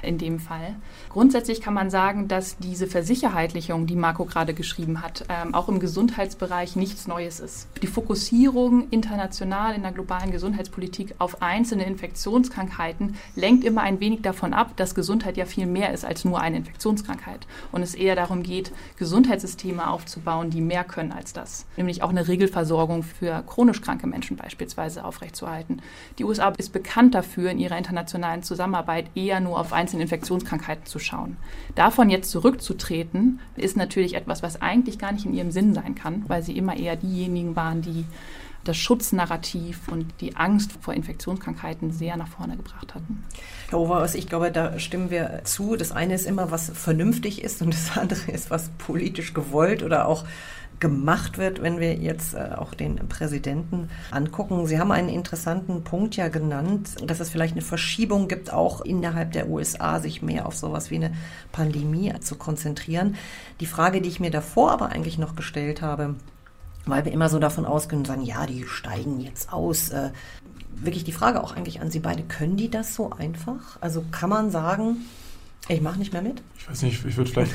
in 0.00 0.16
dem 0.18 0.38
Fall. 0.38 0.76
Grundsätzlich 1.08 1.60
kann 1.60 1.74
man 1.74 1.90
sagen, 1.90 2.28
dass 2.28 2.56
diese 2.58 2.86
Versicherheitlichung, 2.86 3.88
die 3.88 3.96
Marco 3.96 4.26
gerade 4.26 4.54
geschrieben 4.54 5.02
hat, 5.02 5.24
ähm, 5.28 5.54
auch 5.54 5.68
im 5.68 5.80
Gesundheitsbereich 5.80 6.76
nichts 6.76 7.08
Neues 7.08 7.40
ist. 7.40 7.66
Die 7.82 7.88
Fokussierung 7.88 8.88
international 8.90 9.74
in 9.74 9.82
der 9.82 9.90
globalen 9.90 10.30
Gesundheitspolitik 10.30 11.16
auf 11.18 11.42
einzelne 11.42 11.84
Infektionskrankheiten 11.84 13.16
lenkt 13.34 13.64
immer 13.64 13.80
ein 13.80 13.98
wenig 13.98 14.19
hängt 14.20 14.26
davon 14.26 14.52
ab, 14.52 14.76
dass 14.76 14.94
Gesundheit 14.94 15.38
ja 15.38 15.46
viel 15.46 15.64
mehr 15.64 15.94
ist 15.94 16.04
als 16.04 16.26
nur 16.26 16.38
eine 16.40 16.58
Infektionskrankheit 16.58 17.46
und 17.72 17.80
es 17.80 17.94
eher 17.94 18.14
darum 18.14 18.42
geht, 18.42 18.70
Gesundheitssysteme 18.98 19.88
aufzubauen, 19.88 20.50
die 20.50 20.60
mehr 20.60 20.84
können 20.84 21.10
als 21.10 21.32
das. 21.32 21.64
Nämlich 21.78 22.02
auch 22.02 22.10
eine 22.10 22.28
Regelversorgung 22.28 23.02
für 23.02 23.42
chronisch 23.46 23.80
kranke 23.80 24.06
Menschen 24.06 24.36
beispielsweise 24.36 25.06
aufrechtzuerhalten. 25.06 25.80
Die 26.18 26.24
USA 26.24 26.48
ist 26.50 26.74
bekannt 26.74 27.14
dafür, 27.14 27.50
in 27.50 27.58
ihrer 27.58 27.78
internationalen 27.78 28.42
Zusammenarbeit 28.42 29.06
eher 29.14 29.40
nur 29.40 29.58
auf 29.58 29.72
einzelne 29.72 30.02
Infektionskrankheiten 30.02 30.84
zu 30.84 30.98
schauen. 30.98 31.38
Davon 31.74 32.10
jetzt 32.10 32.30
zurückzutreten, 32.30 33.40
ist 33.56 33.78
natürlich 33.78 34.16
etwas, 34.16 34.42
was 34.42 34.60
eigentlich 34.60 34.98
gar 34.98 35.12
nicht 35.12 35.24
in 35.24 35.32
ihrem 35.32 35.50
Sinn 35.50 35.72
sein 35.72 35.94
kann, 35.94 36.24
weil 36.28 36.42
sie 36.42 36.58
immer 36.58 36.76
eher 36.76 36.96
diejenigen 36.96 37.56
waren, 37.56 37.80
die 37.80 38.04
das 38.64 38.76
Schutznarrativ 38.76 39.88
und 39.88 40.06
die 40.20 40.36
Angst 40.36 40.72
vor 40.80 40.94
Infektionskrankheiten 40.94 41.92
sehr 41.92 42.16
nach 42.16 42.28
vorne 42.28 42.56
gebracht 42.56 42.94
hatten. 42.94 43.24
Herr 43.70 43.80
Overhaus, 43.80 44.14
ich 44.14 44.28
glaube, 44.28 44.50
da 44.52 44.78
stimmen 44.78 45.10
wir 45.10 45.40
zu. 45.44 45.76
Das 45.76 45.92
eine 45.92 46.14
ist 46.14 46.26
immer, 46.26 46.50
was 46.50 46.70
vernünftig 46.70 47.42
ist 47.42 47.62
und 47.62 47.72
das 47.74 47.96
andere 47.96 48.30
ist, 48.30 48.50
was 48.50 48.70
politisch 48.78 49.34
gewollt 49.34 49.82
oder 49.82 50.06
auch 50.06 50.24
gemacht 50.80 51.36
wird, 51.38 51.62
wenn 51.62 51.78
wir 51.78 51.94
jetzt 51.94 52.34
äh, 52.34 52.52
auch 52.56 52.74
den 52.74 52.96
Präsidenten 53.08 53.90
angucken. 54.10 54.66
Sie 54.66 54.78
haben 54.78 54.90
einen 54.90 55.10
interessanten 55.10 55.84
Punkt 55.84 56.16
ja 56.16 56.28
genannt, 56.28 56.96
dass 57.04 57.20
es 57.20 57.28
vielleicht 57.28 57.52
eine 57.52 57.62
Verschiebung 57.62 58.28
gibt, 58.28 58.52
auch 58.52 58.80
innerhalb 58.80 59.32
der 59.32 59.48
USA, 59.48 60.00
sich 60.00 60.22
mehr 60.22 60.46
auf 60.46 60.56
sowas 60.56 60.90
wie 60.90 60.96
eine 60.96 61.12
Pandemie 61.52 62.12
zu 62.20 62.36
konzentrieren. 62.36 63.16
Die 63.60 63.66
Frage, 63.66 64.00
die 64.00 64.08
ich 64.08 64.20
mir 64.20 64.30
davor 64.30 64.72
aber 64.72 64.86
eigentlich 64.86 65.18
noch 65.18 65.36
gestellt 65.36 65.82
habe, 65.82 66.16
weil 66.86 67.04
wir 67.04 67.12
immer 67.12 67.28
so 67.28 67.38
davon 67.38 67.66
ausgehen 67.66 68.00
und 68.00 68.06
sagen, 68.06 68.22
ja, 68.22 68.46
die 68.46 68.64
steigen 68.66 69.20
jetzt 69.20 69.52
aus. 69.52 69.90
Äh, 69.90 70.10
wirklich 70.74 71.04
die 71.04 71.12
Frage 71.12 71.42
auch 71.42 71.54
eigentlich 71.54 71.80
an 71.80 71.90
Sie 71.90 72.00
beide, 72.00 72.22
können 72.22 72.56
die 72.56 72.70
das 72.70 72.94
so 72.94 73.10
einfach? 73.10 73.78
Also 73.80 74.04
kann 74.10 74.30
man 74.30 74.50
sagen, 74.50 74.98
ich 75.74 75.80
mache 75.80 75.98
nicht 75.98 76.12
mehr 76.12 76.22
mit? 76.22 76.42
Ich 76.58 76.68
weiß 76.68 76.82
nicht, 76.82 77.04
ich 77.04 77.16
würde 77.16 77.30
vielleicht 77.30 77.52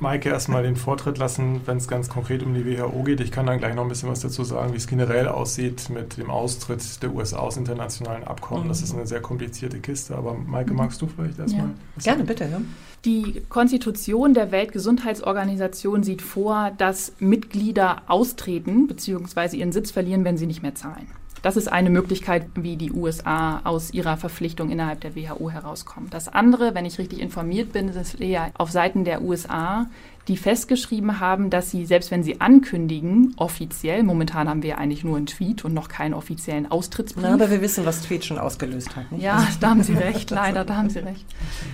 Maike 0.00 0.28
erstmal 0.28 0.62
den 0.62 0.76
Vortritt 0.76 1.18
lassen, 1.18 1.60
wenn 1.66 1.78
es 1.78 1.88
ganz 1.88 2.08
konkret 2.08 2.42
um 2.42 2.54
die 2.54 2.66
WHO 2.66 3.02
geht. 3.02 3.20
Ich 3.20 3.32
kann 3.32 3.46
dann 3.46 3.58
gleich 3.58 3.74
noch 3.74 3.82
ein 3.82 3.88
bisschen 3.88 4.08
was 4.08 4.20
dazu 4.20 4.44
sagen, 4.44 4.72
wie 4.72 4.76
es 4.76 4.86
generell 4.86 5.28
aussieht 5.28 5.90
mit 5.90 6.16
dem 6.16 6.30
Austritt 6.30 7.02
der 7.02 7.14
USA 7.14 7.38
aus 7.38 7.56
internationalen 7.56 8.24
Abkommen. 8.24 8.64
Mhm. 8.64 8.68
Das 8.68 8.82
ist 8.82 8.94
eine 8.94 9.06
sehr 9.06 9.20
komplizierte 9.20 9.78
Kiste, 9.80 10.16
aber 10.16 10.34
Maike, 10.34 10.72
mhm. 10.72 10.78
magst 10.78 11.00
du 11.00 11.06
vielleicht 11.06 11.38
erstmal? 11.38 11.66
Ja. 11.66 12.02
Gerne, 12.02 12.24
bitte. 12.24 12.44
Ja. 12.44 12.60
Die 13.04 13.42
Konstitution 13.48 14.32
der 14.32 14.50
Weltgesundheitsorganisation 14.50 16.02
sieht 16.02 16.22
vor, 16.22 16.70
dass 16.78 17.12
Mitglieder 17.18 18.02
austreten 18.06 18.86
bzw. 18.86 19.56
ihren 19.56 19.72
Sitz 19.72 19.90
verlieren, 19.90 20.24
wenn 20.24 20.38
sie 20.38 20.46
nicht 20.46 20.62
mehr 20.62 20.74
zahlen. 20.74 21.06
Das 21.44 21.58
ist 21.58 21.70
eine 21.70 21.90
Möglichkeit, 21.90 22.46
wie 22.54 22.76
die 22.76 22.90
USA 22.90 23.60
aus 23.64 23.92
ihrer 23.92 24.16
Verpflichtung 24.16 24.70
innerhalb 24.70 25.02
der 25.02 25.14
WHO 25.14 25.50
herauskommen. 25.50 26.08
Das 26.08 26.26
andere, 26.28 26.74
wenn 26.74 26.86
ich 26.86 26.96
richtig 26.98 27.20
informiert 27.20 27.74
bin, 27.74 27.90
ist 27.90 28.18
eher 28.18 28.50
auf 28.56 28.70
Seiten 28.70 29.04
der 29.04 29.20
USA, 29.20 29.84
die 30.26 30.38
festgeschrieben 30.38 31.20
haben, 31.20 31.50
dass 31.50 31.70
sie, 31.70 31.84
selbst 31.84 32.10
wenn 32.10 32.22
sie 32.22 32.40
ankündigen, 32.40 33.34
offiziell, 33.36 34.04
momentan 34.04 34.48
haben 34.48 34.62
wir 34.62 34.70
ja 34.70 34.78
eigentlich 34.78 35.04
nur 35.04 35.18
einen 35.18 35.26
Tweet 35.26 35.66
und 35.66 35.74
noch 35.74 35.88
keinen 35.88 36.14
offiziellen 36.14 36.70
Austrittsbrief. 36.70 37.22
Na, 37.22 37.34
aber 37.34 37.50
wir 37.50 37.60
wissen, 37.60 37.84
was 37.84 38.00
Tweet 38.00 38.24
schon 38.24 38.38
ausgelöst 38.38 38.96
hat. 38.96 39.12
Nicht? 39.12 39.22
Ja, 39.22 39.46
da 39.60 39.68
haben 39.68 39.82
Sie 39.82 39.92
recht, 39.92 40.30
leider, 40.30 40.64
da 40.64 40.76
haben 40.76 40.88
Sie 40.88 41.00
recht. 41.00 41.26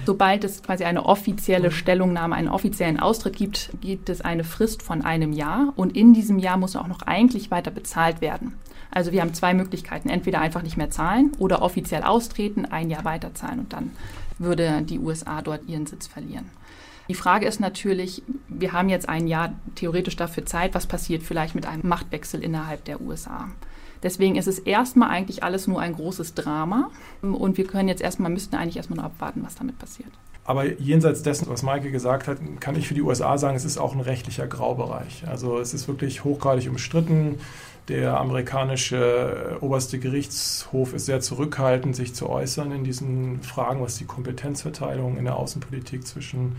Sobald 0.05 0.43
es 0.43 0.65
quasi 0.65 0.83
eine 0.83 1.07
offizielle 1.07 1.71
Stellungnahme, 1.71 2.35
einen 2.35 2.49
offiziellen 2.49 2.99
Austritt 2.99 3.37
gibt, 3.37 3.71
gibt 3.81 4.09
es 4.09 4.21
eine 4.21 4.43
Frist 4.43 4.83
von 4.83 5.03
einem 5.03 5.33
Jahr 5.33 5.73
und 5.77 5.97
in 5.97 6.13
diesem 6.13 6.41
Jahr 6.41 6.57
muss 6.57 6.75
auch 6.75 6.89
noch 6.89 7.03
eigentlich 7.03 7.53
weiter 7.53 7.71
bezahlt 7.71 8.21
werden. 8.21 8.55
Also 8.91 9.13
wir 9.13 9.21
haben 9.21 9.35
zwei 9.35 9.55
Möglichkeiten. 9.55 10.09
Entweder 10.09 10.41
einfach 10.41 10.63
nicht 10.63 10.77
mehr 10.77 10.91
zahlen 10.91 11.33
oder 11.39 11.63
offiziell 11.63 12.03
austreten, 12.03 12.65
ein 12.65 12.91
Jahr 12.91 13.05
weiter 13.05 13.35
zahlen 13.35 13.61
und 13.61 13.73
dann 13.73 13.93
würde 14.39 14.83
die 14.83 14.99
USA 14.99 15.43
dort 15.43 15.69
ihren 15.69 15.87
Sitz 15.87 16.07
verlieren. 16.07 16.51
Die 17.09 17.15
Frage 17.15 17.47
ist 17.47 17.61
natürlich, 17.61 18.23
wir 18.49 18.73
haben 18.73 18.89
jetzt 18.89 19.09
ein 19.09 19.27
Jahr 19.27 19.53
theoretisch 19.75 20.17
dafür 20.17 20.47
Zeit, 20.47 20.75
was 20.75 20.87
passiert 20.87 21.23
vielleicht 21.23 21.55
mit 21.55 21.67
einem 21.67 21.87
Machtwechsel 21.89 22.43
innerhalb 22.43 22.85
der 22.85 23.01
USA. 23.01 23.49
Deswegen 24.03 24.37
ist 24.37 24.47
es 24.47 24.59
erstmal 24.61 25.11
eigentlich 25.11 25.43
alles 25.43 25.67
nur 25.67 25.81
ein 25.81 25.95
großes 25.95 26.35
Drama 26.35 26.91
und 27.21 27.59
wir 27.59 27.67
können 27.67 27.89
jetzt 27.89 28.01
erstmal, 28.01 28.31
müssten 28.31 28.57
eigentlich 28.57 28.77
erstmal 28.77 28.99
nur 28.99 29.07
abwarten, 29.07 29.43
was 29.45 29.57
damit 29.57 29.79
passiert. 29.79 30.11
Aber 30.45 30.65
jenseits 30.81 31.23
dessen, 31.23 31.49
was 31.49 31.63
Maike 31.63 31.91
gesagt 31.91 32.27
hat, 32.27 32.39
kann 32.61 32.75
ich 32.75 32.89
für 32.89 32.95
die 32.95 33.03
USA 33.03 33.39
sagen, 33.39 33.57
es 33.57 33.65
ist 33.65 33.79
auch 33.79 33.95
ein 33.95 34.01
rechtlicher 34.01 34.47
Graubereich. 34.47 35.25
Also 35.27 35.59
es 35.59 35.75
ist 35.75 35.87
wirklich 35.87 36.25
hochgradig 36.25 36.69
umstritten. 36.69 37.39
Der 37.89 38.19
amerikanische 38.19 39.59
oberste 39.61 39.99
Gerichtshof 39.99 40.95
ist 40.95 41.07
sehr 41.07 41.21
zurückhaltend, 41.21 41.97
sich 41.97 42.15
zu 42.15 42.29
äußern 42.29 42.73
in 42.73 42.85
diesen 42.85 43.43
Fragen, 43.43 43.83
was 43.83 43.97
die 43.97 44.05
Kompetenzverteilung 44.05 45.17
in 45.17 45.25
der 45.25 45.37
Außenpolitik 45.37 46.07
zwischen 46.07 46.57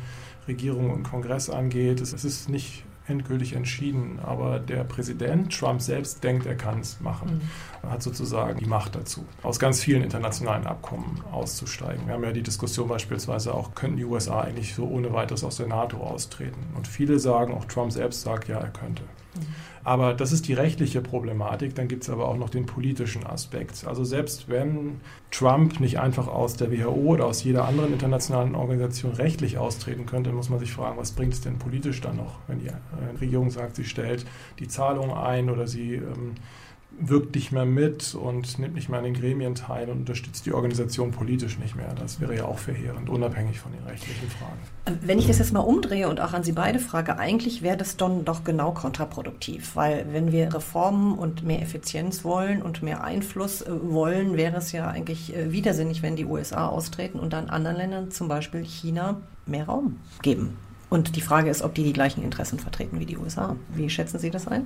Regierung 0.48 0.92
und 0.92 1.04
Kongress 1.04 1.50
angeht. 1.50 2.02
Es 2.02 2.14
ist 2.14 2.50
nicht 2.50 2.84
endgültig 3.12 3.54
entschieden, 3.54 4.20
aber 4.24 4.60
der 4.60 4.84
Präsident 4.84 5.58
Trump 5.58 5.82
selbst 5.82 6.24
denkt, 6.24 6.46
er 6.46 6.56
kann 6.56 6.80
es 6.80 7.00
machen. 7.00 7.36
Mhm. 7.36 7.42
Er 7.84 7.92
hat 7.92 8.04
sozusagen 8.04 8.60
die 8.60 8.66
Macht 8.66 8.96
dazu, 8.96 9.26
aus 9.44 9.60
ganz 9.60 9.82
vielen 9.82 10.04
internationalen 10.04 10.66
Abkommen 10.66 11.22
auszusteigen. 11.32 12.08
Wir 12.08 12.14
haben 12.14 12.24
ja 12.24 12.32
die 12.32 12.44
Diskussion 12.44 12.88
beispielsweise 12.88 13.54
auch, 13.54 13.76
könnten 13.76 13.98
die 13.98 14.06
USA 14.06 14.42
eigentlich 14.42 14.74
so 14.74 14.86
ohne 14.86 15.14
weiteres 15.14 15.44
aus 15.44 15.58
der 15.58 15.68
NATO 15.68 15.98
austreten? 15.98 16.62
Und 16.76 16.88
viele 16.88 17.20
sagen, 17.20 17.54
auch 17.54 17.66
Trump 17.66 17.92
selbst 17.92 18.22
sagt, 18.22 18.48
ja, 18.48 18.58
er 18.58 18.70
könnte. 18.70 19.04
Mhm. 19.36 19.46
Aber 19.84 20.14
das 20.14 20.32
ist 20.32 20.48
die 20.48 20.54
rechtliche 20.54 21.02
Problematik. 21.02 21.76
Dann 21.76 21.88
gibt 21.88 22.04
es 22.04 22.10
aber 22.10 22.28
auch 22.28 22.38
noch 22.38 22.50
den 22.50 22.66
politischen 22.66 23.26
Aspekt. 23.26 23.86
Also 23.88 24.04
selbst 24.04 24.50
wenn 24.50 25.02
Trump 25.32 25.80
nicht 25.80 26.00
einfach 26.00 26.28
aus 26.28 26.56
der 26.56 26.72
WHO 26.72 26.92
oder 26.92 27.26
aus 27.26 27.44
jeder 27.44 27.68
anderen 27.68 27.94
internationalen 27.94 28.56
Organisation 28.56 29.14
rechtlich 29.14 29.58
austreten 29.58 30.06
könnte, 30.06 30.32
muss 30.32 30.50
man 30.50 30.60
sich 30.60 30.72
fragen, 30.72 30.98
was 30.98 31.12
bringt 31.12 31.34
es 31.34 31.42
denn 31.42 31.58
politisch 31.58 32.02
dann 32.02 32.18
noch, 32.18 32.40
wenn 32.48 32.60
die 32.60 32.70
Regierung 33.20 33.50
sagt, 33.50 33.76
sie 33.76 33.86
stellt 33.86 34.26
die 34.60 34.68
Zahlung 34.68 35.14
ein 35.14 35.50
oder 35.50 35.68
sie 35.68 35.96
ähm, 35.96 36.36
wirkt 37.02 37.36
nicht 37.36 37.52
mehr 37.52 37.66
mit 37.66 38.14
und 38.14 38.60
nimmt 38.60 38.76
nicht 38.76 38.90
mehr 38.90 39.00
an 39.00 39.06
den 39.06 39.14
Gremien 39.14 39.56
teil 39.56 39.90
und 39.90 40.00
unterstützt 40.00 40.46
die 40.46 40.54
Organisation 40.54 41.12
politisch 41.12 41.58
nicht 41.58 41.76
mehr. 41.76 41.94
Das 42.00 42.22
wäre 42.22 42.36
ja 42.36 42.46
auch 42.46 42.60
verheerend, 42.60 43.10
unabhängig 43.10 43.60
von 43.60 43.72
den 43.72 43.84
rechtlichen 43.84 44.30
Fragen. 44.30 45.00
Wenn 45.02 45.20
ich 45.20 45.28
das 45.28 45.40
jetzt 45.40 45.54
mal 45.54 45.62
umdrehe 45.62 46.08
und 46.10 46.20
auch 46.22 46.34
an 46.34 46.44
Sie 46.44 46.52
beide 46.52 46.80
frage, 46.80 47.18
eigentlich 47.18 47.62
wäre 47.62 47.78
das 47.78 47.98
dann 47.98 48.26
doch 48.26 48.44
genau 48.44 48.72
kontraproduktiv, 48.72 49.76
weil 49.76 50.06
wenn 50.12 50.32
wir 50.32 50.54
Reformen 50.54 51.18
und 51.18 51.44
mehr 51.44 51.62
Effizienz 51.62 52.24
wollen 52.24 52.62
und 52.62 52.84
mehr 52.84 53.04
Einfluss 53.04 53.62
äh, 53.62 53.70
wollen, 53.84 54.38
wäre 54.38 54.58
es 54.58 54.72
ja 54.72 54.88
eigentlich 54.88 55.36
äh, 55.36 55.52
widersinnig, 55.52 56.02
wenn 56.02 56.16
die 56.16 56.26
USA 56.26 56.68
austreten 56.68 57.20
und 57.20 57.34
dann 57.34 57.50
anderen 57.50 57.78
Ländern, 57.78 58.12
zum 58.12 58.28
Beispiel 58.28 58.64
China, 58.64 59.22
mehr 59.46 59.66
Raum 59.66 59.98
geben. 60.22 60.58
Und 60.90 61.16
die 61.16 61.22
Frage 61.22 61.50
ist, 61.50 61.62
ob 61.62 61.74
die 61.74 61.84
die 61.84 61.94
gleichen 61.94 62.22
Interessen 62.22 62.60
vertreten 62.60 63.00
wie 63.00 63.06
die 63.06 63.18
USA. 63.18 63.56
Wie 63.74 63.90
schätzen 63.90 64.20
Sie 64.20 64.30
das 64.30 64.48
ein? 64.48 64.66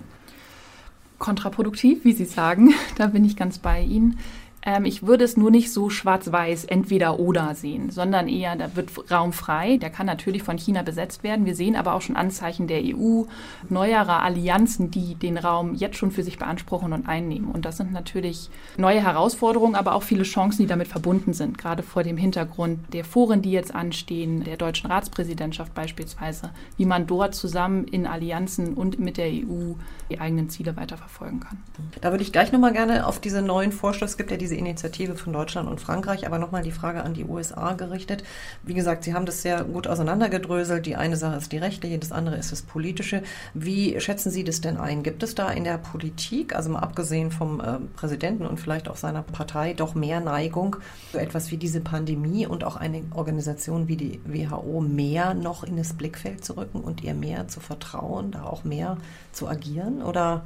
Kontraproduktiv, 1.26 2.06
wie 2.06 2.14
Sie 2.14 2.26
sagen. 2.26 2.74
Da 2.98 3.08
bin 3.08 3.26
ich 3.26 3.36
ganz 3.36 3.58
bei 3.58 3.82
Ihnen. 3.82 4.20
Ähm, 4.66 4.86
ich 4.86 5.06
würde 5.06 5.24
es 5.24 5.38
nur 5.38 5.52
nicht 5.52 5.72
so 5.72 5.90
schwarz-weiß, 5.90 6.66
entweder 6.66 7.20
oder 7.20 7.54
sehen, 7.56 7.92
sondern 7.92 8.28
eher, 8.28 8.56
da 8.56 8.76
wird 8.76 9.12
Raum 9.12 9.32
frei. 9.32 9.78
Der 9.78 9.92
kann 9.92 10.08
natürlich 10.08 10.44
von 10.44 10.58
China 10.58 10.82
besetzt 10.82 11.24
werden. 11.24 11.46
Wir 11.46 11.56
sehen 11.56 11.76
aber 11.76 11.94
auch 11.94 12.02
schon 12.02 12.16
Anzeichen 12.16 12.68
der 12.68 12.82
EU, 12.84 13.24
neuerer 13.70 14.24
Allianzen, 14.24 14.90
die 14.90 15.16
den 15.16 15.38
Raum 15.38 15.76
jetzt 15.76 15.98
schon 15.98 16.12
für 16.12 16.24
sich 16.24 16.40
beanspruchen 16.40 16.94
und 16.94 17.08
einnehmen. 17.08 17.52
Und 17.52 17.66
das 17.66 17.78
sind 17.78 17.92
natürlich 17.92 18.50
neue 18.78 19.02
Herausforderungen, 19.02 19.76
aber 19.76 19.94
auch 19.94 20.04
viele 20.04 20.24
Chancen, 20.24 20.64
die 20.64 20.68
damit 20.68 20.88
verbunden 20.88 21.34
sind. 21.34 21.58
Gerade 21.58 21.84
vor 21.84 22.04
dem 22.04 22.18
Hintergrund 22.18 22.80
der 22.94 23.06
Foren, 23.06 23.44
die 23.44 23.52
jetzt 23.52 23.74
anstehen, 23.76 24.44
der 24.44 24.58
deutschen 24.58 24.90
Ratspräsidentschaft 24.90 25.76
beispielsweise, 25.76 26.50
wie 26.78 26.86
man 26.86 27.06
dort 27.06 27.36
zusammen 27.36 27.86
in 27.86 28.08
Allianzen 28.08 28.74
und 28.74 28.98
mit 28.98 29.18
der 29.18 29.28
EU 29.28 29.74
die 30.10 30.20
eigenen 30.20 30.50
Ziele 30.50 30.76
weiterverfolgen 30.76 31.40
kann. 31.40 31.58
Da 32.02 32.12
würde 32.12 32.24
ich 32.24 32.32
gleich 32.32 32.52
nochmal 32.52 32.74
gerne 32.74 33.06
auf 33.06 33.20
diese 33.20 33.42
neuen 33.42 33.72
Vorschläge, 33.72 34.06
es 34.06 34.18
gibt 34.18 34.32
ja 34.32 34.38
diese 34.38 34.55
diese 34.56 34.60
Initiative 34.60 35.16
von 35.16 35.34
Deutschland 35.34 35.70
und 35.70 35.80
Frankreich, 35.80 36.26
aber 36.26 36.40
nochmal 36.40 36.64
die 36.64 36.72
Frage 36.72 37.04
an 37.04 37.14
die 37.14 37.26
USA 37.26 37.74
gerichtet. 37.74 38.24
Wie 38.64 38.74
gesagt, 38.74 39.04
Sie 39.04 39.14
haben 39.14 39.26
das 39.26 39.42
sehr 39.42 39.64
gut 39.64 39.88
auseinandergedröselt. 39.88 40.86
Die 40.86 40.96
eine 40.96 41.18
Sache 41.18 41.38
ist 41.38 41.52
die 41.52 41.58
rechtliche, 41.58 42.00
das 42.00 42.12
andere 42.12 42.38
ist 42.38 42.52
das 42.52 42.62
politische. 42.62 43.24
Wie 43.54 44.00
schätzen 44.00 44.32
Sie 44.32 44.44
das 44.44 44.62
denn 44.62 44.78
ein? 44.78 45.04
Gibt 45.04 45.24
es 45.24 45.36
da 45.36 45.50
in 45.52 45.64
der 45.64 45.78
Politik, 45.78 46.56
also 46.56 46.70
mal 46.70 46.80
abgesehen 46.80 47.32
vom 47.32 47.60
äh, 47.60 47.80
Präsidenten 47.96 48.46
und 48.46 48.60
vielleicht 48.60 48.90
auch 48.90 48.98
seiner 48.98 49.24
Partei, 49.24 49.74
doch 49.74 49.96
mehr 49.96 50.22
Neigung 50.22 50.78
für 51.12 51.20
etwas 51.20 51.52
wie 51.52 51.58
diese 51.58 51.82
Pandemie 51.82 52.48
und 52.48 52.64
auch 52.64 52.76
eine 52.78 53.04
Organisation 53.14 53.88
wie 53.88 53.98
die 53.98 54.22
WHO 54.26 54.82
mehr 54.82 55.34
noch 55.34 55.64
in 55.64 55.78
das 55.78 55.94
Blickfeld 55.94 56.46
zu 56.46 56.54
rücken 56.54 56.80
und 56.80 57.04
ihr 57.04 57.14
mehr 57.14 57.48
zu 57.48 57.60
vertrauen, 57.60 58.32
da 58.32 58.44
auch 58.44 58.64
mehr 58.64 58.98
zu 59.32 59.48
agieren? 59.48 60.02
Oder 60.02 60.44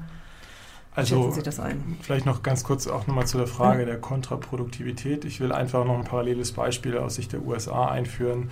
also 0.96 1.34
vielleicht 2.02 2.26
noch 2.26 2.44
ganz 2.44 2.64
kurz 2.64 2.88
auch 2.88 3.08
nochmal 3.08 3.28
zu 3.28 3.38
der 3.38 3.48
Frage 3.48 3.86
der 3.86 4.00
Kontraproduktivität. 4.00 5.24
Ich 5.26 5.40
will 5.40 5.52
einfach 5.52 5.86
noch 5.86 5.98
ein 5.98 6.04
paralleles 6.04 6.52
Beispiel 6.52 6.98
aus 6.98 7.16
Sicht 7.16 7.32
der 7.32 7.44
USA 7.46 7.90
einführen. 7.90 8.50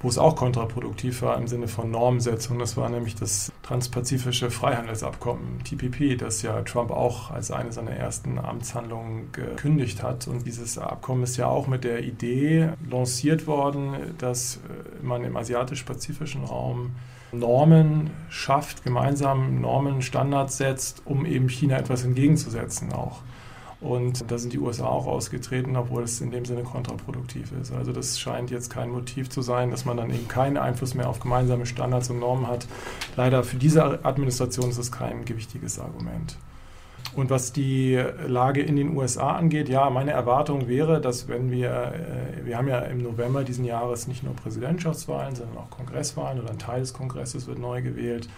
Wo 0.00 0.08
es 0.08 0.18
auch 0.18 0.36
kontraproduktiv 0.36 1.22
war 1.22 1.36
im 1.38 1.48
Sinne 1.48 1.68
von 1.68 1.90
Normsetzung. 1.90 2.58
Das 2.58 2.76
war 2.76 2.88
nämlich 2.88 3.16
das 3.16 3.52
Transpazifische 3.62 4.50
Freihandelsabkommen, 4.50 5.64
TPP, 5.64 6.16
das 6.16 6.42
ja 6.42 6.62
Trump 6.62 6.90
auch 6.90 7.30
als 7.30 7.50
eine 7.50 7.72
seiner 7.72 7.90
ersten 7.90 8.38
Amtshandlungen 8.38 9.32
gekündigt 9.32 10.02
hat. 10.02 10.28
Und 10.28 10.46
dieses 10.46 10.78
Abkommen 10.78 11.24
ist 11.24 11.36
ja 11.36 11.46
auch 11.46 11.66
mit 11.66 11.84
der 11.84 12.04
Idee 12.04 12.70
lanciert 12.88 13.46
worden, 13.46 14.14
dass 14.18 14.60
man 15.02 15.24
im 15.24 15.36
asiatisch-pazifischen 15.36 16.44
Raum 16.44 16.92
Normen 17.32 18.10
schafft, 18.30 18.84
gemeinsam 18.84 19.60
Normen, 19.60 20.00
Standards 20.00 20.56
setzt, 20.56 21.02
um 21.04 21.26
eben 21.26 21.48
China 21.48 21.76
etwas 21.76 22.04
entgegenzusetzen 22.04 22.92
auch. 22.92 23.20
Und 23.80 24.28
da 24.30 24.38
sind 24.38 24.52
die 24.52 24.58
USA 24.58 24.86
auch 24.86 25.06
ausgetreten, 25.06 25.76
obwohl 25.76 26.02
es 26.02 26.20
in 26.20 26.32
dem 26.32 26.44
Sinne 26.44 26.64
kontraproduktiv 26.64 27.52
ist. 27.60 27.72
Also 27.72 27.92
das 27.92 28.18
scheint 28.18 28.50
jetzt 28.50 28.70
kein 28.70 28.90
Motiv 28.90 29.30
zu 29.30 29.40
sein, 29.40 29.70
dass 29.70 29.84
man 29.84 29.96
dann 29.96 30.10
eben 30.10 30.26
keinen 30.26 30.56
Einfluss 30.56 30.94
mehr 30.94 31.08
auf 31.08 31.20
gemeinsame 31.20 31.64
Standards 31.64 32.10
und 32.10 32.18
Normen 32.18 32.48
hat. 32.48 32.66
Leider 33.16 33.44
für 33.44 33.56
diese 33.56 34.04
Administration 34.04 34.70
ist 34.70 34.80
das 34.80 34.90
kein 34.90 35.24
gewichtiges 35.24 35.78
Argument. 35.78 36.36
Und 37.14 37.30
was 37.30 37.52
die 37.52 38.00
Lage 38.26 38.62
in 38.62 38.76
den 38.76 38.96
USA 38.96 39.32
angeht, 39.32 39.68
ja, 39.68 39.88
meine 39.90 40.10
Erwartung 40.10 40.68
wäre, 40.68 41.00
dass 41.00 41.28
wenn 41.28 41.50
wir, 41.50 41.92
äh, 41.94 42.46
wir 42.46 42.58
haben 42.58 42.68
ja 42.68 42.80
im 42.80 43.02
November 43.02 43.44
diesen 43.44 43.64
Jahres 43.64 44.08
nicht 44.08 44.22
nur 44.24 44.34
Präsidentschaftswahlen, 44.34 45.34
sondern 45.34 45.56
auch 45.58 45.70
Kongresswahlen 45.70 46.40
oder 46.40 46.50
ein 46.50 46.58
Teil 46.58 46.80
des 46.80 46.92
Kongresses 46.92 47.46
wird 47.46 47.58
neu 47.58 47.82
gewählt. 47.82 48.28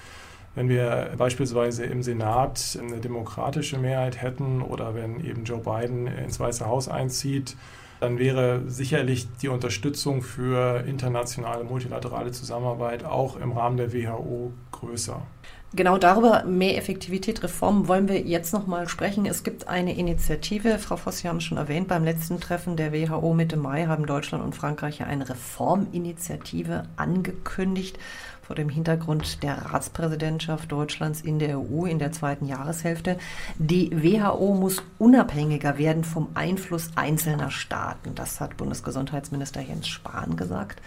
Wenn 0.54 0.68
wir 0.68 1.12
beispielsweise 1.16 1.84
im 1.84 2.02
Senat 2.02 2.78
eine 2.80 2.98
demokratische 2.98 3.78
Mehrheit 3.78 4.20
hätten 4.20 4.62
oder 4.62 4.94
wenn 4.94 5.24
eben 5.24 5.44
Joe 5.44 5.60
Biden 5.60 6.06
ins 6.06 6.40
Weiße 6.40 6.66
Haus 6.66 6.88
einzieht, 6.88 7.56
dann 8.00 8.18
wäre 8.18 8.62
sicherlich 8.66 9.28
die 9.42 9.48
Unterstützung 9.48 10.22
für 10.22 10.84
internationale 10.86 11.64
multilaterale 11.64 12.32
Zusammenarbeit 12.32 13.04
auch 13.04 13.36
im 13.36 13.52
Rahmen 13.52 13.76
der 13.76 13.92
WHO 13.92 14.52
größer. 14.72 15.22
Genau 15.72 15.98
darüber, 15.98 16.42
mehr 16.44 16.76
Effektivität, 16.76 17.44
Reformen, 17.44 17.86
wollen 17.86 18.08
wir 18.08 18.20
jetzt 18.22 18.52
nochmal 18.52 18.88
sprechen. 18.88 19.24
Es 19.24 19.44
gibt 19.44 19.68
eine 19.68 19.96
Initiative, 19.96 20.80
Frau 20.80 20.96
Voss, 20.96 21.18
Sie 21.18 21.28
haben 21.28 21.36
es 21.36 21.44
schon 21.44 21.58
erwähnt, 21.58 21.86
beim 21.86 22.02
letzten 22.02 22.40
Treffen 22.40 22.76
der 22.76 22.92
WHO 22.92 23.34
Mitte 23.34 23.56
Mai 23.56 23.86
haben 23.86 24.04
Deutschland 24.04 24.42
und 24.42 24.56
Frankreich 24.56 24.98
ja 24.98 25.06
eine 25.06 25.28
Reforminitiative 25.28 26.86
angekündigt 26.96 28.00
vor 28.42 28.56
dem 28.56 28.68
Hintergrund 28.68 29.44
der 29.44 29.66
Ratspräsidentschaft 29.66 30.72
Deutschlands 30.72 31.20
in 31.20 31.38
der 31.38 31.60
EU 31.60 31.84
in 31.84 32.00
der 32.00 32.10
zweiten 32.10 32.46
Jahreshälfte. 32.46 33.16
Die 33.60 33.92
WHO 33.92 34.56
muss 34.56 34.82
unabhängiger 34.98 35.78
werden 35.78 36.02
vom 36.02 36.30
Einfluss 36.34 36.90
einzelner 36.96 37.52
Staaten. 37.52 38.16
Das 38.16 38.40
hat 38.40 38.56
Bundesgesundheitsminister 38.56 39.60
Jens 39.60 39.86
Spahn 39.86 40.36
gesagt. 40.36 40.82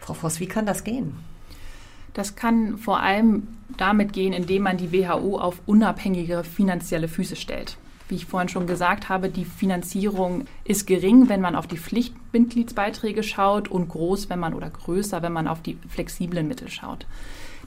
Frau 0.00 0.14
Voss, 0.14 0.40
wie 0.40 0.48
kann 0.48 0.66
das 0.66 0.82
gehen? 0.82 1.14
Das 2.14 2.36
kann 2.36 2.78
vor 2.78 3.00
allem 3.00 3.48
damit 3.76 4.12
gehen, 4.12 4.32
indem 4.32 4.62
man 4.62 4.76
die 4.76 4.92
WHO 4.92 5.38
auf 5.38 5.60
unabhängige 5.66 6.44
finanzielle 6.44 7.08
Füße 7.08 7.36
stellt. 7.36 7.76
Wie 8.08 8.16
ich 8.16 8.26
vorhin 8.26 8.48
schon 8.48 8.66
gesagt 8.66 9.08
habe, 9.08 9.28
die 9.28 9.44
Finanzierung 9.44 10.44
ist 10.64 10.86
gering, 10.86 11.28
wenn 11.28 11.40
man 11.40 11.56
auf 11.56 11.66
die 11.66 11.78
Pflichtmitgliedsbeiträge 11.78 13.22
schaut 13.22 13.68
und 13.68 13.88
groß, 13.88 14.30
wenn 14.30 14.38
man 14.38 14.54
oder 14.54 14.70
größer, 14.70 15.22
wenn 15.22 15.32
man 15.32 15.48
auf 15.48 15.62
die 15.62 15.78
flexiblen 15.88 16.46
Mittel 16.46 16.68
schaut. 16.68 17.06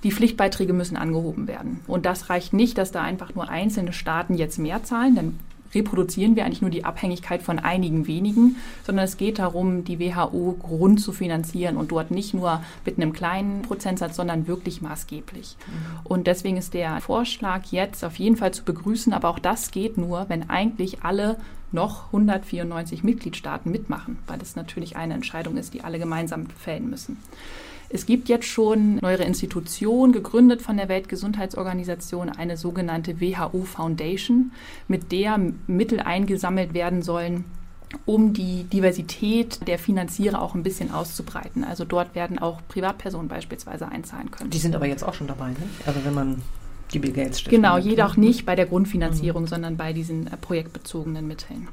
Die 0.04 0.12
Pflichtbeiträge 0.12 0.74
müssen 0.74 0.96
angehoben 0.96 1.48
werden. 1.48 1.80
Und 1.88 2.06
das 2.06 2.30
reicht 2.30 2.54
nicht, 2.54 2.78
dass 2.78 2.92
da 2.92 3.02
einfach 3.02 3.34
nur 3.34 3.50
einzelne 3.50 3.94
Staaten 3.94 4.36
jetzt 4.36 4.60
mehr 4.60 4.84
zahlen, 4.84 5.16
denn 5.16 5.40
reproduzieren 5.78 6.36
wir 6.36 6.46
eigentlich 6.46 6.62
nur 6.62 6.72
die 6.72 6.84
Abhängigkeit 6.84 7.42
von 7.42 7.60
einigen 7.60 8.08
wenigen, 8.08 8.58
sondern 8.86 9.06
es 9.06 9.18
geht 9.18 9.40
darum, 9.40 9.84
die 9.84 10.00
WHO 10.00 10.58
rund 10.70 11.00
zu 11.00 11.12
finanzieren 11.12 11.78
und 11.78 11.92
dort 11.92 12.12
nicht 12.12 12.34
nur 12.34 12.62
mit 12.86 12.98
einem 12.98 13.14
kleinen 13.14 13.62
Prozentsatz, 13.62 14.16
sondern 14.16 14.48
wirklich 14.48 14.82
maßgeblich. 14.82 15.56
Mhm. 15.68 15.74
Und 16.04 16.28
deswegen 16.28 16.58
ist 16.58 16.74
der 16.74 17.00
Vorschlag 17.02 17.66
jetzt 17.72 18.04
auf 18.04 18.18
jeden 18.18 18.36
Fall 18.36 18.54
zu 18.54 18.64
begrüßen, 18.64 19.14
aber 19.14 19.30
auch 19.30 19.40
das 19.40 19.72
geht 19.72 19.98
nur, 19.98 20.26
wenn 20.30 20.50
eigentlich 20.50 21.04
alle 21.04 21.38
noch 21.72 22.08
194 22.08 23.04
Mitgliedstaaten 23.04 23.72
mitmachen, 23.72 24.20
weil 24.26 24.40
das 24.40 24.56
natürlich 24.56 24.96
eine 24.96 25.14
Entscheidung 25.14 25.58
ist, 25.58 25.74
die 25.74 25.84
alle 25.84 26.00
gemeinsam 26.00 26.48
fällen 26.50 26.90
müssen. 26.90 27.18
Es 27.90 28.06
gibt 28.06 28.28
jetzt 28.28 28.46
schon 28.46 28.96
neuere 28.96 29.24
Institutionen, 29.24 30.12
gegründet 30.12 30.62
von 30.62 30.78
der 30.78 30.90
Weltgesundheitsorganisation, 30.90 32.30
eine 32.30 32.58
sogenannte 32.58 33.22
WHO 33.22 33.64
Foundation, 33.64 34.52
mit 34.88 35.12
der 35.12 35.40
Mittel 35.68 36.02
eingesammelt 36.02 36.74
werden 36.74 37.02
sollen, 37.02 37.46
um 38.06 38.34
die 38.34 38.66
Diversität 38.66 39.66
der 39.68 39.80
Finanzierer 39.80 40.42
auch 40.42 40.56
ein 40.56 40.64
bisschen 40.64 40.92
auszubreiten. 40.92 41.64
Also 41.64 41.86
dort 41.86 42.16
werden 42.16 42.40
auch 42.40 42.60
Privatpersonen 42.68 43.30
beispielsweise 43.30 43.88
einzahlen 43.88 44.32
können. 44.32 44.50
Die 44.50 44.58
sind 44.58 44.76
aber 44.76 44.88
jetzt 44.88 45.04
auch 45.04 45.14
schon 45.14 45.28
dabei, 45.28 45.50
ne? 45.52 45.56
Also 45.86 46.04
wenn 46.04 46.14
man 46.14 46.42
die 46.94 47.00
Bill 47.00 47.12
Gates 47.12 47.44
Genau, 47.46 47.78
jedoch 47.78 48.18
nicht 48.18 48.46
bei 48.46 48.56
der 48.56 48.66
Grundfinanzierung, 48.66 49.44
mhm. 49.44 49.48
sondern 49.48 49.78
bei 49.78 49.94
diesen 49.94 50.28
äh, 50.28 50.38
projektbezogenen 50.38 51.28
Mitteln. 51.28 51.68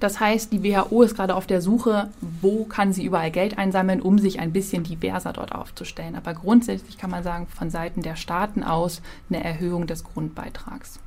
Das 0.00 0.20
heißt, 0.20 0.52
die 0.52 0.62
WHO 0.62 1.02
ist 1.02 1.16
gerade 1.16 1.34
auf 1.34 1.46
der 1.46 1.60
Suche, 1.60 2.08
wo 2.40 2.64
kann 2.64 2.92
sie 2.92 3.04
überall 3.04 3.30
Geld 3.30 3.58
einsammeln, 3.58 4.00
um 4.00 4.18
sich 4.18 4.38
ein 4.38 4.52
bisschen 4.52 4.84
diverser 4.84 5.32
dort 5.32 5.52
aufzustellen. 5.52 6.14
Aber 6.14 6.34
grundsätzlich 6.34 6.98
kann 6.98 7.10
man 7.10 7.24
sagen, 7.24 7.46
von 7.46 7.70
Seiten 7.70 8.02
der 8.02 8.16
Staaten 8.16 8.62
aus 8.62 9.02
eine 9.28 9.42
Erhöhung 9.42 9.86
des 9.86 10.04
Grundbeitrags. 10.04 11.00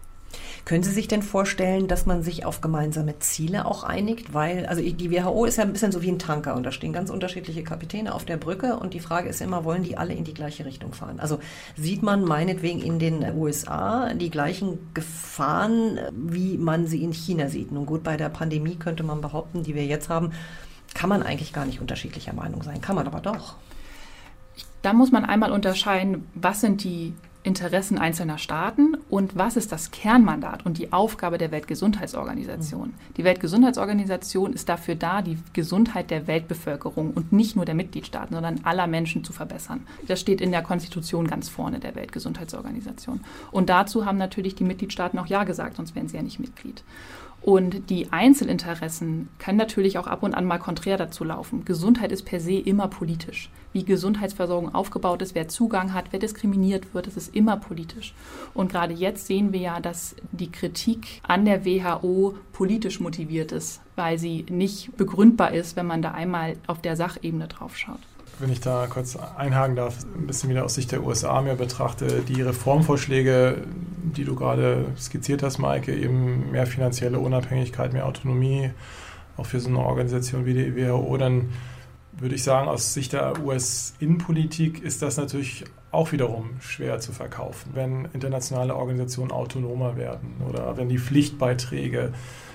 Können 0.63 0.83
Sie 0.83 0.91
sich 0.91 1.07
denn 1.07 1.23
vorstellen, 1.23 1.87
dass 1.87 2.05
man 2.05 2.21
sich 2.21 2.45
auf 2.45 2.61
gemeinsame 2.61 3.17
Ziele 3.19 3.65
auch 3.65 3.83
einigt? 3.83 4.33
Weil, 4.33 4.65
also 4.67 4.81
die 4.81 5.11
WHO 5.11 5.45
ist 5.45 5.57
ja 5.57 5.63
ein 5.63 5.73
bisschen 5.73 5.91
so 5.91 6.01
wie 6.01 6.09
ein 6.09 6.19
Tanker 6.19 6.55
und 6.55 6.63
da 6.63 6.71
stehen 6.71 6.93
ganz 6.93 7.09
unterschiedliche 7.09 7.63
Kapitäne 7.63 8.13
auf 8.13 8.25
der 8.25 8.37
Brücke 8.37 8.77
und 8.77 8.93
die 8.93 8.99
Frage 8.99 9.29
ist 9.29 9.41
immer, 9.41 9.65
wollen 9.65 9.83
die 9.83 9.97
alle 9.97 10.13
in 10.13 10.23
die 10.23 10.33
gleiche 10.33 10.65
Richtung 10.65 10.93
fahren? 10.93 11.19
Also 11.19 11.39
sieht 11.75 12.03
man 12.03 12.23
meinetwegen 12.23 12.81
in 12.81 12.99
den 12.99 13.23
USA 13.35 14.13
die 14.13 14.29
gleichen 14.29 14.93
Gefahren, 14.93 15.99
wie 16.13 16.57
man 16.57 16.85
sie 16.85 17.03
in 17.03 17.13
China 17.13 17.49
sieht? 17.49 17.71
Nun 17.71 17.85
gut, 17.85 18.03
bei 18.03 18.15
der 18.15 18.29
Pandemie 18.29 18.75
könnte 18.75 19.03
man 19.03 19.21
behaupten, 19.21 19.63
die 19.63 19.73
wir 19.73 19.85
jetzt 19.85 20.09
haben, 20.09 20.31
kann 20.93 21.09
man 21.09 21.23
eigentlich 21.23 21.53
gar 21.53 21.65
nicht 21.65 21.81
unterschiedlicher 21.81 22.33
Meinung 22.33 22.61
sein. 22.63 22.81
Kann 22.81 22.95
man 22.95 23.07
aber 23.07 23.19
doch. 23.19 23.55
Da 24.81 24.93
muss 24.93 25.11
man 25.11 25.25
einmal 25.25 25.51
unterscheiden, 25.51 26.27
was 26.35 26.61
sind 26.61 26.83
die 26.83 27.13
Interessen 27.43 27.97
einzelner 27.97 28.37
Staaten 28.37 28.95
und 29.09 29.35
was 29.35 29.57
ist 29.57 29.71
das 29.71 29.89
Kernmandat 29.89 30.65
und 30.65 30.77
die 30.77 30.93
Aufgabe 30.93 31.39
der 31.39 31.51
Weltgesundheitsorganisation. 31.51 32.89
Mhm. 32.89 32.93
Die 33.17 33.23
Weltgesundheitsorganisation 33.23 34.53
ist 34.53 34.69
dafür 34.69 34.95
da, 34.95 35.21
die 35.21 35.39
Gesundheit 35.53 36.11
der 36.11 36.27
Weltbevölkerung 36.27 37.11
und 37.11 37.31
nicht 37.31 37.55
nur 37.55 37.65
der 37.65 37.73
Mitgliedstaaten, 37.73 38.35
sondern 38.35 38.61
aller 38.63 38.85
Menschen 38.85 39.23
zu 39.23 39.33
verbessern. 39.33 39.87
Das 40.07 40.19
steht 40.19 40.39
in 40.39 40.51
der 40.51 40.61
Konstitution 40.61 41.25
ganz 41.25 41.49
vorne 41.49 41.79
der 41.79 41.95
Weltgesundheitsorganisation. 41.95 43.21
Und 43.51 43.69
dazu 43.69 44.05
haben 44.05 44.17
natürlich 44.17 44.53
die 44.53 44.63
Mitgliedstaaten 44.63 45.17
auch 45.17 45.27
Ja 45.27 45.43
gesagt, 45.43 45.77
sonst 45.77 45.95
wären 45.95 46.07
sie 46.07 46.17
ja 46.17 46.23
nicht 46.23 46.39
Mitglied. 46.39 46.83
Und 47.41 47.89
die 47.89 48.11
Einzelinteressen 48.11 49.29
können 49.39 49.57
natürlich 49.57 49.97
auch 49.97 50.05
ab 50.05 50.21
und 50.21 50.35
an 50.35 50.45
mal 50.45 50.59
konträr 50.59 50.97
dazu 50.97 51.23
laufen. 51.23 51.65
Gesundheit 51.65 52.11
ist 52.11 52.23
per 52.23 52.39
se 52.39 52.53
immer 52.53 52.87
politisch. 52.87 53.49
Wie 53.73 53.83
Gesundheitsversorgung 53.83 54.75
aufgebaut 54.75 55.23
ist, 55.23 55.33
wer 55.33 55.47
Zugang 55.47 55.93
hat, 55.93 56.05
wer 56.11 56.19
diskriminiert 56.19 56.93
wird, 56.93 57.07
das 57.07 57.17
ist 57.17 57.35
immer 57.35 57.57
politisch. 57.57 58.13
Und 58.53 58.71
gerade 58.71 58.93
jetzt 58.93 59.25
sehen 59.25 59.53
wir 59.53 59.59
ja, 59.59 59.79
dass 59.79 60.15
die 60.31 60.51
Kritik 60.51 61.21
an 61.23 61.45
der 61.45 61.65
WHO 61.65 62.35
politisch 62.53 62.99
motiviert 62.99 63.51
ist, 63.51 63.81
weil 63.95 64.19
sie 64.19 64.45
nicht 64.49 64.95
begründbar 64.95 65.51
ist, 65.53 65.75
wenn 65.75 65.87
man 65.87 66.03
da 66.03 66.11
einmal 66.11 66.57
auf 66.67 66.81
der 66.81 66.95
Sachebene 66.95 67.47
drauf 67.47 67.75
schaut 67.75 67.99
wenn 68.41 68.51
ich 68.51 68.59
da 68.59 68.87
kurz 68.87 69.15
einhaken 69.15 69.75
darf, 69.75 69.97
ein 70.15 70.27
bisschen 70.27 70.49
wieder 70.49 70.65
aus 70.65 70.75
Sicht 70.75 70.91
der 70.91 71.03
USA 71.03 71.41
mehr 71.41 71.55
betrachte, 71.55 72.21
die 72.27 72.41
Reformvorschläge, 72.41 73.63
die 74.15 74.23
du 74.23 74.35
gerade 74.35 74.85
skizziert 74.97 75.43
hast, 75.43 75.59
Maike, 75.59 75.95
eben 75.95 76.51
mehr 76.51 76.65
finanzielle 76.65 77.19
Unabhängigkeit, 77.19 77.93
mehr 77.93 78.05
Autonomie, 78.05 78.71
auch 79.37 79.45
für 79.45 79.59
so 79.59 79.69
eine 79.69 79.79
Organisation 79.79 80.45
wie 80.45 80.53
die 80.53 80.75
WHO, 80.75 81.15
dann 81.17 81.49
würde 82.13 82.35
ich 82.35 82.43
sagen, 82.43 82.67
aus 82.67 82.93
Sicht 82.93 83.13
der 83.13 83.43
US-Innenpolitik 83.43 84.81
ist 84.81 85.01
das 85.01 85.17
natürlich 85.17 85.65
auch 85.91 86.11
wiederum 86.11 86.51
schwer 86.59 86.99
zu 86.99 87.11
verkaufen, 87.11 87.71
wenn 87.73 88.07
internationale 88.13 88.75
Organisationen 88.75 89.31
autonomer 89.31 89.97
werden 89.97 90.35
oder 90.47 90.77
wenn 90.77 90.89
die 90.89 90.99
Pflichtbeiträge 90.99 92.13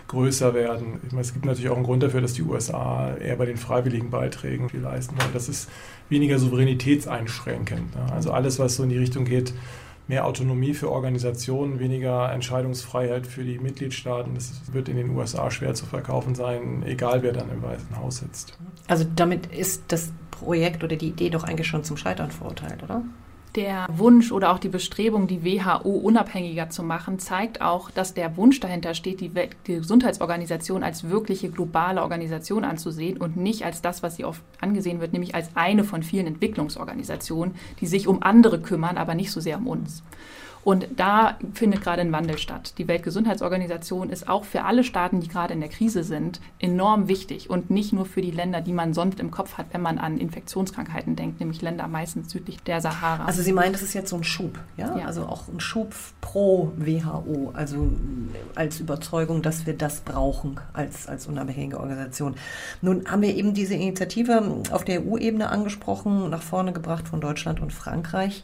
größer 0.09 0.55
werden. 0.55 1.01
Meine, 1.11 1.21
es 1.21 1.33
gibt 1.33 1.45
natürlich 1.45 1.71
auch 1.71 1.77
einen 1.77 1.85
Grund 1.85 2.03
dafür, 2.03 2.21
dass 2.21 2.35
die 2.35 2.42
USA 2.42 3.14
eher 3.14 3.37
bei 3.37 3.47
den 3.47 3.57
freiwilligen 3.57 4.11
Beiträgen 4.11 4.69
viel 4.69 4.81
leisten 4.81 5.16
wollen. 5.19 5.31
Das 5.33 5.49
ist 5.49 5.69
weniger 6.09 6.38
souveränitätseinschränkend. 6.38 7.95
Ne? 7.95 8.12
Also 8.12 8.31
alles, 8.31 8.59
was 8.59 8.77
so 8.77 8.83
in 8.83 8.88
die 8.88 8.99
Richtung 8.99 9.25
geht, 9.25 9.53
mehr 10.09 10.25
Autonomie 10.27 10.75
für 10.75 10.90
Organisationen, 10.90 11.81
weniger 11.81 12.31
Entscheidungsfreiheit 12.33 13.27
für 13.27 13.42
die 13.42 13.59
Mitgliedstaaten. 13.59 14.35
Das 14.35 14.53
wird 14.73 14.88
in 14.88 14.97
den 14.97 15.11
USA 15.11 15.51
schwer 15.51 15.75
zu 15.75 15.87
verkaufen 15.87 16.35
sein, 16.35 16.85
egal 16.87 17.23
wer 17.23 17.33
dann 17.33 17.51
im 17.51 17.62
Weißen 17.62 17.97
Haus 17.97 18.19
sitzt. 18.19 18.57
Also 18.87 19.05
damit 19.16 19.47
ist 19.47 19.83
das 19.88 20.12
Projekt 20.31 20.85
oder 20.85 20.97
die 20.97 21.09
Idee 21.09 21.31
doch 21.31 21.45
eigentlich 21.45 21.66
schon 21.66 21.83
zum 21.83 21.97
Scheitern 21.97 22.31
verurteilt, 22.31 22.83
oder? 22.83 23.03
Der 23.57 23.87
Wunsch 23.90 24.33
oder 24.33 24.53
auch 24.53 24.59
die 24.59 24.69
Bestrebung, 24.69 25.27
die 25.27 25.42
WHO 25.42 25.88
unabhängiger 25.88 26.69
zu 26.69 26.83
machen, 26.83 27.19
zeigt 27.19 27.62
auch, 27.62 27.90
dass 27.90 28.12
der 28.12 28.37
Wunsch 28.37 28.61
dahinter 28.61 28.92
steht, 28.92 29.23
die, 29.23 29.33
Gesundheitsorganisation 29.64 30.83
als 30.83 31.09
wirkliche 31.09 31.49
globale 31.49 32.03
Organisation 32.03 32.64
anzusehen 32.64 33.16
und 33.16 33.38
nicht 33.38 33.64
als 33.64 33.81
das, 33.81 34.03
was 34.03 34.16
sie 34.16 34.27
oft 34.27 34.42
angesehen 34.61 35.01
wird, 35.01 35.14
nämlich 35.14 35.35
als 35.35 35.49
eine 35.55 35.85
von 35.85 36.03
vielen 36.03 36.27
Entwicklungsorganisationen, 36.27 37.55
die 37.81 37.87
sich 37.87 38.09
um 38.09 38.23
andere 38.23 38.61
kümmern, 38.61 38.99
aber 38.99 39.14
nicht 39.14 39.31
so 39.31 39.40
sehr 39.40 39.57
um 39.57 39.66
uns. 39.66 40.03
Und 40.66 40.88
da 40.96 41.38
findet 41.55 41.81
gerade 41.81 42.00
ein 42.00 42.11
Wandel 42.11 42.38
statt. 42.38 42.74
Die 42.79 42.88
Weltgesundheitsorganisation 42.88 44.11
ist 44.11 44.29
auch 44.29 44.42
für 44.42 44.64
alle 44.64 44.83
Staaten, 44.83 45.20
die 45.20 45.29
gerade 45.29 45.55
in 45.55 45.61
der 45.61 45.68
Krise 45.68 46.02
sind, 46.02 46.40
enorm 46.59 47.07
wichtig 47.07 47.48
und 47.48 47.70
nicht 47.70 47.92
nur 47.92 48.05
für 48.05 48.20
die 48.20 48.33
Länder, 48.33 48.61
die 48.62 48.72
man 48.72 48.92
sonst 48.92 49.20
im 49.20 49.31
Kopf 49.31 49.59
hat, 49.59 49.66
wenn 49.70 49.81
man 49.81 49.98
an 49.98 50.18
Infektionskrankheiten 50.18 51.14
denkt, 51.14 51.38
nämlich 51.38 51.62
Länder 51.62 51.87
meistens 51.87 52.33
südlich 52.33 52.61
der 52.64 52.81
Sahara. 52.81 53.26
Also 53.26 53.42
Sie 53.42 53.52
meinen, 53.52 53.74
das 53.74 53.83
ist 53.83 53.94
jetzt 53.94 54.11
so 54.11 54.16
ein 54.16 54.24
Schub, 54.24 54.59
ja? 54.76 54.98
ja. 54.98 55.07
Also 55.07 55.26
auch 55.26 55.46
ein 55.46 55.61
Schub 55.61 55.94
pro 56.20 56.72
WHO, 56.76 57.52
also 57.55 57.92
als 58.57 58.81
Überzeugung, 58.81 59.42
dass 59.42 59.66
wir 59.66 59.74
das 59.74 60.00
brauchen 60.00 60.59
als, 60.72 61.07
als 61.07 61.29
unabhängige 61.29 61.79
Organisation. 61.79 62.35
Nun 62.83 63.09
haben 63.09 63.22
wir 63.22 63.37
eben 63.37 63.55
diese 63.55 63.74
Initiative 63.74 64.62
auf 64.72 64.83
der 64.83 65.07
EU-Ebene 65.07 65.48
angesprochen, 65.48 66.29
nach 66.29 66.42
vorne 66.42 66.72
gebracht 66.72 67.07
von 67.07 67.20
Deutschland 67.20 67.61
und 67.61 67.72
Frankreich. 67.72 68.42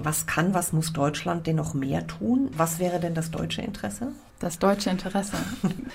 Was 0.00 0.26
kann, 0.26 0.54
was 0.54 0.72
muss 0.72 0.92
Deutschland 0.92 1.46
denn 1.46 1.56
noch 1.56 1.74
mehr 1.74 2.06
tun? 2.06 2.50
Was 2.56 2.78
wäre 2.78 3.00
denn 3.00 3.14
das 3.14 3.30
deutsche 3.30 3.62
Interesse? 3.62 4.12
Das 4.42 4.58
deutsche 4.58 4.90
Interesse. 4.90 5.36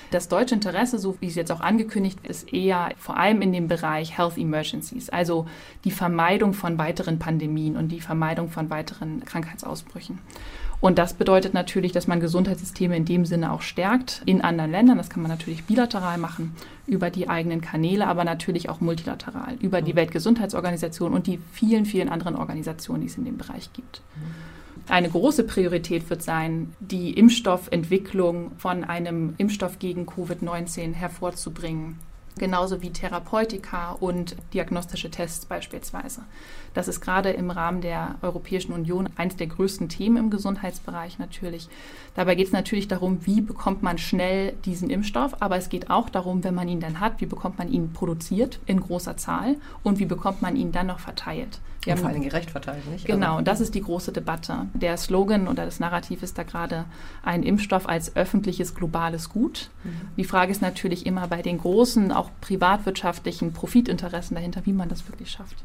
Das 0.10 0.30
deutsche 0.30 0.56
Interesse, 0.56 1.00
so 1.00 1.18
wie 1.20 1.28
es 1.28 1.36
jetzt 1.36 1.52
auch 1.52 1.60
angekündigt 1.60 2.20
ist, 2.24 2.54
eher 2.54 2.92
vor 2.98 3.18
allem 3.18 3.42
in 3.42 3.52
dem 3.52 3.68
Bereich 3.68 4.18
Health 4.18 4.38
Emergencies, 4.38 5.10
also 5.10 5.48
die 5.84 5.92
Vermeidung 5.92 6.54
von 6.54 6.78
weiteren 6.78 7.20
Pandemien 7.20 7.76
und 7.76 7.90
die 7.90 8.00
Vermeidung 8.00 8.50
von 8.50 8.70
weiteren 8.70 9.26
Krankheitsausbrüchen. 9.26 10.20
Und 10.80 10.98
das 10.98 11.16
bedeutet 11.16 11.54
natürlich, 11.54 11.92
dass 11.92 12.08
man 12.08 12.22
Gesundheitssysteme 12.22 12.96
in 12.96 13.04
dem 13.04 13.26
Sinne 13.26 13.52
auch 13.52 13.62
stärkt 13.62 14.22
in 14.26 14.42
anderen 14.42 14.72
Ländern. 14.72 14.98
Das 14.98 15.10
kann 15.10 15.24
man 15.24 15.32
natürlich 15.32 15.66
bilateral 15.66 16.18
machen 16.18 16.56
über 16.86 17.10
die 17.10 17.28
eigenen 17.28 17.60
Kanäle, 17.60 18.08
aber 18.08 18.24
natürlich 18.24 18.70
auch 18.70 18.80
multilateral 18.80 19.56
über 19.60 19.82
die 19.82 19.92
mhm. 19.92 19.98
Weltgesundheitsorganisation 19.98 21.14
und 21.14 21.28
die 21.28 21.40
vielen, 21.52 21.86
vielen 21.86 22.08
anderen 22.08 22.38
Organisationen, 22.38 23.02
die 23.02 23.08
es 23.08 23.18
in 23.18 23.26
dem 23.26 23.38
Bereich 23.38 23.74
gibt. 23.74 24.02
Eine 24.90 25.10
große 25.10 25.44
Priorität 25.44 26.10
wird 26.10 26.24
sein, 26.24 26.74
die 26.80 27.12
Impfstoffentwicklung 27.12 28.52
von 28.58 28.86
einem 28.86 29.34
Impfstoff 29.38 29.80
gegen 29.80 30.06
Covid-19 30.06 30.94
hervorzubringen 30.94 32.00
genauso 32.38 32.82
wie 32.82 32.92
Therapeutika 32.92 33.92
und 33.92 34.36
diagnostische 34.54 35.10
Tests 35.10 35.46
beispielsweise. 35.46 36.22
Das 36.74 36.88
ist 36.88 37.02
gerade 37.02 37.32
im 37.32 37.52
Rahmen 37.52 37.82
der 37.82 38.16
Europäischen 38.22 38.74
Union 38.74 39.10
eines 39.16 39.36
der 39.36 39.48
größten 39.48 39.90
Themen 39.90 40.18
im 40.18 40.30
Gesundheitsbereich 40.30 41.20
natürlich. 41.20 41.68
Dabei 42.16 42.36
geht 42.36 42.48
es 42.48 42.54
natürlich 42.54 42.88
darum, 42.88 43.26
wie 43.26 43.42
bekommt 43.42 43.84
man 43.84 43.98
schnell 43.98 44.54
diesen 44.66 44.90
Impfstoff, 44.90 45.42
aber 45.42 45.58
es 45.58 45.70
geht 45.70 45.90
auch 45.90 46.10
darum, 46.10 46.44
wenn 46.44 46.56
man 46.56 46.68
ihn 46.68 46.80
dann 46.80 47.00
hat, 47.00 47.22
wie 47.22 47.26
bekommt 47.26 47.58
man 47.58 47.72
ihn 47.72 47.94
produziert 47.94 48.60
in 48.66 48.80
großer 48.80 49.18
Zahl 49.18 49.56
und 49.84 50.00
wie 50.00 50.06
bekommt 50.06 50.42
man 50.42 50.56
ihn 50.56 50.72
dann 50.72 50.88
noch 50.88 51.00
verteilt. 51.00 51.60
Und 51.86 52.00
vor 52.00 52.10
allem 52.10 52.22
gerecht 52.22 52.52
verteilt, 52.52 52.86
nicht? 52.92 53.06
Genau, 53.06 53.28
also 53.28 53.38
und 53.38 53.48
das 53.48 53.62
ist 53.62 53.74
die 53.74 53.82
große 53.82 54.12
Debatte. 54.12 54.66
Der 54.74 54.98
Slogan 54.98 55.48
oder 55.48 55.64
das 55.64 55.80
Narrativ 55.80 56.22
ist 56.22 56.38
da 56.38 56.44
gerade 56.44 56.86
ein 57.24 57.44
Impfstoff 57.44 57.88
als 57.88 58.16
öffentliches 58.16 58.76
globales 58.76 59.30
Gut. 59.30 59.70
Mhm. 59.84 59.90
Die 60.18 60.26
Frage 60.26 60.52
ist 60.52 60.62
natürlich 60.62 61.06
immer 61.06 61.28
bei 61.28 61.42
den 61.42 61.60
großen, 61.60 62.12
auch 62.12 62.30
privatwirtschaftlichen 62.42 63.54
Profitinteressen 63.54 64.36
dahinter, 64.36 64.66
wie 64.66 64.74
man 64.74 64.90
das 64.90 65.08
wirklich 65.08 65.32
schafft. 65.32 65.56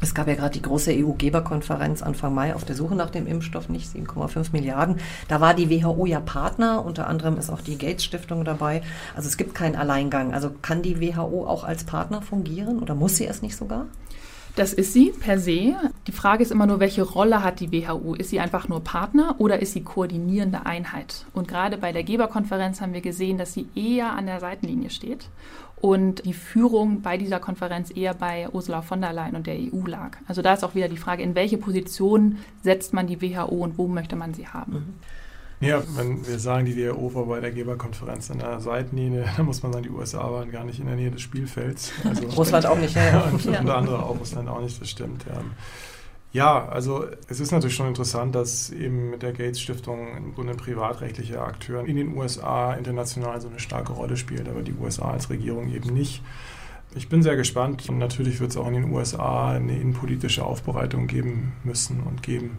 Es 0.00 0.14
gab 0.14 0.28
ja 0.28 0.34
gerade 0.34 0.52
die 0.52 0.62
große 0.62 0.92
EU-Geberkonferenz 0.92 2.02
Anfang 2.02 2.34
Mai 2.34 2.54
auf 2.54 2.64
der 2.64 2.74
Suche 2.74 2.94
nach 2.94 3.10
dem 3.10 3.26
Impfstoff, 3.26 3.68
nicht 3.68 3.88
7,5 3.88 4.48
Milliarden. 4.52 4.96
Da 5.28 5.40
war 5.40 5.54
die 5.54 5.70
WHO 5.70 6.06
ja 6.06 6.20
Partner, 6.20 6.84
unter 6.84 7.06
anderem 7.06 7.38
ist 7.38 7.48
auch 7.48 7.60
die 7.60 7.78
Gates-Stiftung 7.78 8.44
dabei. 8.44 8.82
Also 9.16 9.28
es 9.28 9.36
gibt 9.36 9.54
keinen 9.54 9.76
Alleingang. 9.76 10.34
Also 10.34 10.50
kann 10.50 10.82
die 10.82 11.00
WHO 11.00 11.46
auch 11.46 11.64
als 11.64 11.84
Partner 11.84 12.22
fungieren 12.22 12.80
oder 12.80 12.94
muss 12.94 13.16
sie 13.16 13.26
es 13.26 13.40
nicht 13.40 13.56
sogar? 13.56 13.86
Das 14.56 14.72
ist 14.72 14.92
sie 14.92 15.10
per 15.10 15.40
se. 15.40 15.74
Die 16.06 16.12
Frage 16.12 16.42
ist 16.44 16.52
immer 16.52 16.66
nur, 16.66 16.78
welche 16.78 17.02
Rolle 17.02 17.42
hat 17.42 17.58
die 17.58 17.72
WHO? 17.72 18.14
Ist 18.14 18.30
sie 18.30 18.38
einfach 18.38 18.68
nur 18.68 18.84
Partner 18.84 19.34
oder 19.38 19.60
ist 19.60 19.72
sie 19.72 19.82
koordinierende 19.82 20.64
Einheit? 20.64 21.26
Und 21.32 21.48
gerade 21.48 21.76
bei 21.76 21.92
der 21.92 22.04
Geberkonferenz 22.04 22.80
haben 22.80 22.92
wir 22.92 23.00
gesehen, 23.00 23.36
dass 23.36 23.52
sie 23.52 23.66
eher 23.74 24.12
an 24.12 24.26
der 24.26 24.38
Seitenlinie 24.38 24.90
steht 24.90 25.28
und 25.80 26.24
die 26.24 26.34
Führung 26.34 27.02
bei 27.02 27.18
dieser 27.18 27.40
Konferenz 27.40 27.90
eher 27.94 28.14
bei 28.14 28.48
Ursula 28.50 28.80
von 28.80 29.00
der 29.00 29.12
Leyen 29.12 29.34
und 29.34 29.48
der 29.48 29.56
EU 29.56 29.86
lag. 29.86 30.16
Also 30.28 30.40
da 30.40 30.54
ist 30.54 30.64
auch 30.64 30.76
wieder 30.76 30.88
die 30.88 30.96
Frage, 30.96 31.22
in 31.22 31.34
welche 31.34 31.58
Position 31.58 32.38
setzt 32.62 32.94
man 32.94 33.08
die 33.08 33.20
WHO 33.20 33.56
und 33.56 33.76
wo 33.76 33.88
möchte 33.88 34.14
man 34.14 34.34
sie 34.34 34.46
haben? 34.46 34.72
Mhm. 34.72 34.94
Ja, 35.64 35.82
wenn 35.96 36.26
wir 36.26 36.38
sagen, 36.38 36.66
die 36.66 36.76
WHO 36.76 37.14
war 37.14 37.26
bei 37.26 37.40
der 37.40 37.52
Geberkonferenz 37.52 38.30
an 38.30 38.38
der 38.38 38.60
Seitenlinie, 38.60 39.24
dann 39.36 39.46
muss 39.46 39.62
man 39.62 39.72
sagen, 39.72 39.84
die 39.84 39.90
USA 39.90 40.30
waren 40.30 40.50
gar 40.50 40.64
nicht 40.64 40.80
in 40.80 40.86
der 40.86 40.96
Nähe 40.96 41.10
des 41.10 41.22
Spielfelds. 41.22 41.92
Also, 42.04 42.26
Russland 42.36 42.66
auch 42.66 42.78
nicht, 42.78 42.94
ja. 42.94 43.04
ja. 43.04 43.20
Und, 43.32 43.44
ja. 43.44 43.60
und 43.60 43.70
andere 43.70 44.02
auch, 44.02 44.18
Russland 44.18 44.48
auch 44.48 44.60
nicht, 44.60 44.80
das 44.80 44.88
stimmt. 44.88 45.24
Ja. 45.26 45.40
Ja, 46.34 46.66
also 46.66 47.06
es 47.28 47.38
ist 47.38 47.52
natürlich 47.52 47.76
schon 47.76 47.86
interessant, 47.86 48.34
dass 48.34 48.70
eben 48.70 49.10
mit 49.10 49.22
der 49.22 49.32
Gates 49.32 49.60
Stiftung 49.60 50.16
im 50.16 50.34
Grunde 50.34 50.54
privatrechtliche 50.54 51.40
Akteure 51.40 51.86
in 51.86 51.94
den 51.94 52.16
USA 52.16 52.74
international 52.74 53.40
so 53.40 53.46
eine 53.46 53.60
starke 53.60 53.92
Rolle 53.92 54.16
spielt, 54.16 54.48
aber 54.48 54.62
die 54.62 54.74
USA 54.74 55.12
als 55.12 55.30
Regierung 55.30 55.72
eben 55.72 55.94
nicht. 55.94 56.24
Ich 56.96 57.08
bin 57.08 57.22
sehr 57.22 57.36
gespannt 57.36 57.88
und 57.88 57.98
natürlich 57.98 58.40
wird 58.40 58.50
es 58.50 58.56
auch 58.56 58.66
in 58.66 58.74
den 58.74 58.92
USA 58.92 59.52
eine 59.52 59.78
innenpolitische 59.78 60.44
Aufbereitung 60.44 61.06
geben 61.06 61.52
müssen 61.62 62.00
und 62.00 62.24
geben 62.24 62.58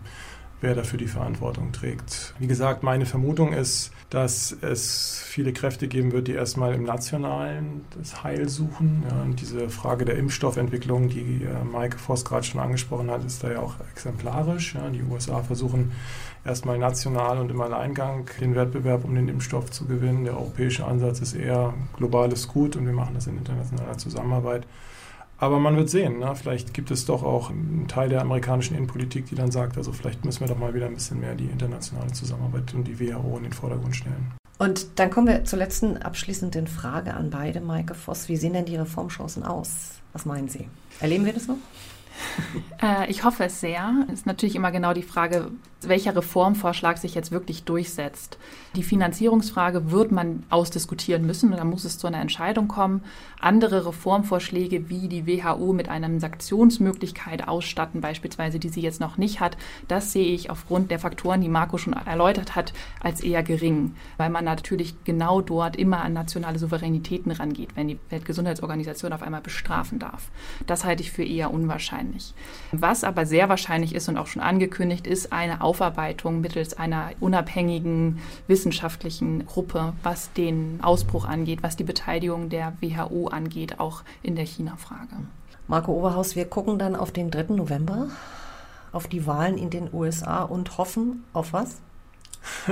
wer 0.65 0.73
dafür 0.73 0.97
die 0.97 1.08
Verantwortung 1.08 1.71
trägt. 1.71 2.34
Wie 2.39 2.47
gesagt, 2.47 2.82
meine 2.82 3.06
Vermutung 3.06 3.54
ist, 3.54 3.91
dass 4.10 4.51
es 4.62 5.21
viele 5.23 5.54
Kräfte 5.54 5.88
geben 5.88 6.12
wird, 6.12 6.28
die 6.28 6.34
erstmal 6.34 6.73
im 6.73 6.84
Nationalen 6.84 7.86
das 7.97 8.23
Heil 8.23 8.49
suchen. 8.49 9.04
Ja, 9.10 9.21
und 9.21 9.39
diese 9.41 9.69
Frage 9.69 10.06
der 10.06 10.17
Impfstoffentwicklung, 10.17 11.10
die 11.10 11.43
äh, 11.43 11.63
Maike 11.63 11.99
Voss 11.99 12.25
gerade 12.25 12.43
schon 12.43 12.60
angesprochen 12.60 13.12
hat, 13.12 13.23
ist 13.23 13.43
da 13.43 13.51
ja 13.51 13.60
auch 13.60 13.75
exemplarisch. 13.91 14.73
Ja, 14.73 14.89
die 14.89 15.04
USA 15.04 15.43
versuchen 15.43 15.91
erstmal 16.43 16.80
national 16.80 17.38
und 17.38 17.51
im 17.51 17.62
Alleingang 17.62 18.28
den 18.41 18.56
Wettbewerb 18.56 19.06
um 19.06 19.13
den 19.13 19.28
Impfstoff 19.28 19.69
zu 19.69 19.86
gewinnen. 19.86 20.23
Der 20.23 20.36
europäische 20.36 20.86
Ansatz 20.86 21.19
ist 21.19 21.36
eher 21.36 21.75
globales 21.95 22.47
Gut 22.47 22.75
und 22.75 22.88
wir 22.88 22.93
machen 22.93 23.13
das 23.13 23.28
in 23.28 23.38
internationaler 23.38 23.97
Zusammenarbeit. 23.99 24.65
Aber 25.45 25.60
man 25.60 25.77
wird 25.77 25.91
sehen, 25.91 26.17
ne? 26.17 26.34
vielleicht 26.36 26.73
gibt 26.73 26.89
es 26.89 27.05
doch 27.05 27.21
auch 27.21 27.51
einen 27.51 27.88
Teil 27.88 28.10
der 28.10 28.21
amerikanischen 28.21 28.75
Innenpolitik, 28.75 29.27
die 29.27 29.36
dann 29.36 29.51
sagt, 29.51 29.77
also 29.77 29.91
vielleicht 29.91 30.25
müssen 30.25 30.39
wir 30.39 30.47
doch 30.47 30.58
mal 30.58 30.73
wieder 30.73 30.88
ein 30.88 30.95
bisschen 30.95 31.19
mehr 31.19 31.36
die 31.36 31.45
internationale 31.45 32.12
Zusammenarbeit 32.13 32.73
und 32.73 32.86
die 32.86 32.99
WHO 32.99 33.38
in 33.38 33.43
den 33.43 33.53
Vordergrund 33.53 33.95
stellen. 33.95 34.31
Und 34.58 34.97
dann 34.97 35.12
kommen 35.12 35.27
wir 35.27 35.45
zur 35.45 35.60
letzten 35.60 35.97
abschließenden 35.97 36.65
Frage 36.65 37.13
an 37.13 37.29
beide, 37.29 37.62
Maike 37.62 37.93
Voss. 37.93 38.27
Wie 38.27 38.38
sehen 38.38 38.53
denn 38.53 38.65
die 38.65 38.75
Reformchancen 38.75 39.43
aus? 39.43 39.99
Was 40.13 40.25
meinen 40.25 40.49
Sie? 40.49 40.67
Erleben 40.99 41.25
wir 41.25 41.34
das 41.34 41.47
noch? 41.47 41.58
Äh, 42.81 43.12
ich 43.12 43.23
hoffe 43.23 43.43
es 43.43 43.60
sehr. 43.60 44.05
Es 44.08 44.19
ist 44.19 44.25
natürlich 44.25 44.55
immer 44.55 44.71
genau 44.71 44.93
die 44.93 45.03
Frage, 45.03 45.51
welcher 45.89 46.15
Reformvorschlag 46.15 46.98
sich 46.98 47.15
jetzt 47.15 47.32
wirklich 47.32 47.63
durchsetzt. 47.63 48.38
Die 48.76 48.84
Finanzierungsfrage 48.84 49.91
wird 49.91 50.12
man 50.12 50.43
ausdiskutieren 50.50 51.26
müssen 51.26 51.52
und 51.52 51.58
dann 51.58 51.69
muss 51.69 51.86
es 51.86 51.98
zu 51.98 52.08
einer 52.08 52.19
Entscheidung 52.19 52.67
kommen. 52.67 53.02
Andere 53.39 53.86
Reformvorschläge 53.86 54.89
wie 54.89 55.08
die 55.08 55.26
WHO 55.26 55.71
mit 55.74 55.88
einer 55.88 56.19
Sanktionsmöglichkeit 56.19 57.48
ausstatten, 57.48 58.02
beispielsweise, 58.02 58.60
die 58.60 58.69
sie 58.69 58.82
jetzt 58.82 59.00
noch 59.00 59.17
nicht 59.17 59.39
hat, 59.39 59.58
das 59.88 60.12
sehe 60.12 60.34
ich 60.34 60.50
aufgrund 60.50 60.91
der 60.91 61.00
Faktoren, 61.00 61.41
die 61.41 61.50
Marco 61.50 61.78
schon 61.78 61.93
erläutert 61.93 62.56
hat, 62.56 62.74
als 63.02 63.21
eher 63.21 63.43
gering, 63.43 63.95
weil 64.17 64.30
man 64.30 64.45
natürlich 64.45 64.95
genau 65.04 65.41
dort 65.41 65.76
immer 65.76 66.02
an 66.02 66.13
nationale 66.13 66.60
Souveränitäten 66.60 67.32
rangeht, 67.32 67.76
wenn 67.76 67.88
die 67.88 68.00
Weltgesundheitsorganisation 68.10 69.13
auf 69.13 69.21
einmal 69.21 69.41
bestrafen 69.41 70.00
darf. 70.00 70.30
Das 70.65 70.84
halte 70.84 71.04
ich 71.04 71.12
für 71.12 71.24
eher 71.24 71.52
unwahrscheinlich. 71.52 72.34
Was 72.71 73.04
aber 73.04 73.26
sehr 73.26 73.50
wahrscheinlich 73.50 73.95
ist 73.95 74.10
und 74.10 74.17
auch 74.17 74.28
schon 74.28 74.41
angekündigt 74.41 75.08
ist, 75.08 75.32
eine 75.32 75.62
Aufarbeitung 75.75 76.39
mittels 76.39 76.77
einer 76.77 77.11
unabhängigen 77.19 78.19
wissenschaftlichen 78.47 79.45
Gruppe, 79.45 79.91
was 80.03 80.31
den 80.31 80.79
Ausbruch 80.81 81.25
angeht, 81.25 81.63
was 81.63 81.75
die 81.75 81.83
Beteiligung 81.83 82.47
der 82.47 82.71
WHO 82.79 83.27
angeht, 83.27 83.81
auch 83.81 84.03
in 84.23 84.38
der 84.38 84.45
China-Frage. 84.45 85.17
Marco 85.67 85.91
Oberhaus, 85.91 86.38
wir 86.38 86.45
gucken 86.45 86.79
dann 86.79 86.95
auf 86.95 87.11
den 87.11 87.29
3. 87.29 87.55
November, 87.55 88.07
auf 88.93 89.07
die 89.07 89.27
Wahlen 89.27 89.57
in 89.57 89.69
den 89.69 89.93
USA 89.93 90.43
und 90.43 90.77
hoffen 90.77 91.25
auf 91.33 91.51
was? 91.51 91.81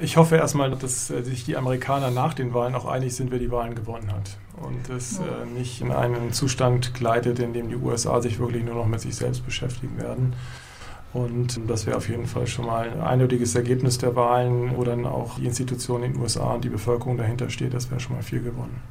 Ich 0.00 0.16
hoffe 0.16 0.36
erstmal, 0.36 0.70
dass 0.70 1.10
äh, 1.10 1.22
sich 1.22 1.44
die 1.44 1.54
Amerikaner 1.54 2.10
nach 2.10 2.32
den 2.32 2.54
Wahlen 2.54 2.74
auch 2.74 2.86
einig 2.86 3.14
sind, 3.14 3.30
wer 3.30 3.38
die 3.38 3.50
Wahlen 3.50 3.74
gewonnen 3.74 4.10
hat. 4.10 4.38
Und 4.56 4.88
es 4.88 5.18
äh, 5.18 5.44
nicht 5.54 5.82
in 5.82 5.92
einen 5.92 6.32
Zustand 6.32 6.94
gleitet, 6.94 7.40
in 7.40 7.52
dem 7.52 7.68
die 7.68 7.76
USA 7.76 8.22
sich 8.22 8.38
wirklich 8.38 8.64
nur 8.64 8.74
noch 8.74 8.86
mit 8.86 9.00
sich 9.00 9.14
selbst 9.14 9.44
beschäftigen 9.44 9.98
werden. 9.98 10.32
Und 11.16 11.58
das 11.66 11.86
wäre 11.86 11.96
auf 11.96 12.10
jeden 12.10 12.26
Fall 12.26 12.46
schon 12.46 12.66
mal 12.66 12.90
ein 12.90 13.00
eindeutiges 13.00 13.54
Ergebnis 13.54 13.96
der 13.96 14.14
Wahlen, 14.16 14.76
wo 14.76 14.84
dann 14.84 15.06
auch 15.06 15.38
die 15.38 15.46
Institutionen 15.46 16.04
in 16.04 16.12
den 16.12 16.20
USA 16.20 16.52
und 16.52 16.62
die 16.62 16.68
Bevölkerung 16.68 17.16
dahinter 17.16 17.48
steht. 17.48 17.72
Das 17.72 17.90
wäre 17.90 18.00
schon 18.00 18.16
mal 18.16 18.22
viel 18.22 18.42
gewonnen. 18.42 18.82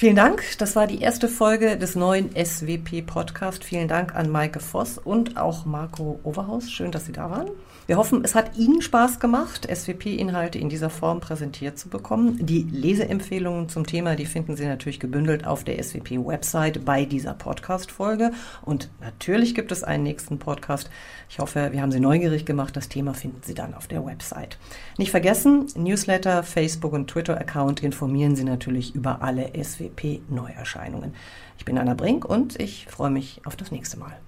Vielen 0.00 0.16
Dank. 0.16 0.42
Das 0.56 0.76
war 0.76 0.86
die 0.86 1.02
erste 1.02 1.28
Folge 1.28 1.76
des 1.76 1.94
neuen 1.94 2.30
SWP 2.34 3.02
Podcast. 3.02 3.62
Vielen 3.62 3.86
Dank 3.86 4.14
an 4.14 4.30
Maike 4.30 4.58
Voss 4.58 4.96
und 4.96 5.36
auch 5.36 5.66
Marco 5.66 6.18
Overhaus. 6.24 6.70
Schön, 6.70 6.90
dass 6.90 7.04
Sie 7.04 7.12
da 7.12 7.30
waren. 7.30 7.50
Wir 7.90 7.98
hoffen, 7.98 8.22
es 8.24 8.34
hat 8.36 8.56
Ihnen 8.56 8.82
Spaß 8.82 9.18
gemacht, 9.18 9.68
SWP-Inhalte 9.68 10.58
in 10.58 10.68
dieser 10.68 10.90
Form 10.90 11.18
präsentiert 11.18 11.76
zu 11.76 11.88
bekommen. 11.88 12.38
Die 12.40 12.62
Leseempfehlungen 12.62 13.68
zum 13.68 13.84
Thema, 13.84 14.14
die 14.14 14.26
finden 14.26 14.56
Sie 14.56 14.64
natürlich 14.64 15.00
gebündelt 15.00 15.44
auf 15.44 15.64
der 15.64 15.82
SWP-Website 15.82 16.84
bei 16.84 17.04
dieser 17.04 17.34
Podcast-Folge. 17.34 18.30
Und 18.62 18.88
natürlich 19.00 19.56
gibt 19.56 19.72
es 19.72 19.82
einen 19.82 20.04
nächsten 20.04 20.38
Podcast. 20.38 20.88
Ich 21.28 21.40
hoffe, 21.40 21.70
wir 21.72 21.82
haben 21.82 21.90
Sie 21.90 22.00
neugierig 22.00 22.46
gemacht. 22.46 22.76
Das 22.76 22.88
Thema 22.88 23.12
finden 23.12 23.40
Sie 23.42 23.54
dann 23.54 23.74
auf 23.74 23.88
der 23.88 24.06
Website. 24.06 24.56
Nicht 24.96 25.10
vergessen, 25.10 25.66
Newsletter, 25.74 26.44
Facebook 26.44 26.92
und 26.92 27.08
Twitter-Account 27.08 27.82
informieren 27.82 28.36
Sie 28.36 28.44
natürlich 28.44 28.94
über 28.94 29.20
alle 29.20 29.52
DP 29.90 30.20
Neuerscheinungen. 30.28 31.14
Ich 31.58 31.64
bin 31.64 31.78
Anna 31.78 31.94
Brink 31.94 32.24
und 32.24 32.60
ich 32.60 32.86
freue 32.86 33.10
mich 33.10 33.40
auf 33.44 33.56
das 33.56 33.70
nächste 33.70 33.98
Mal. 33.98 34.18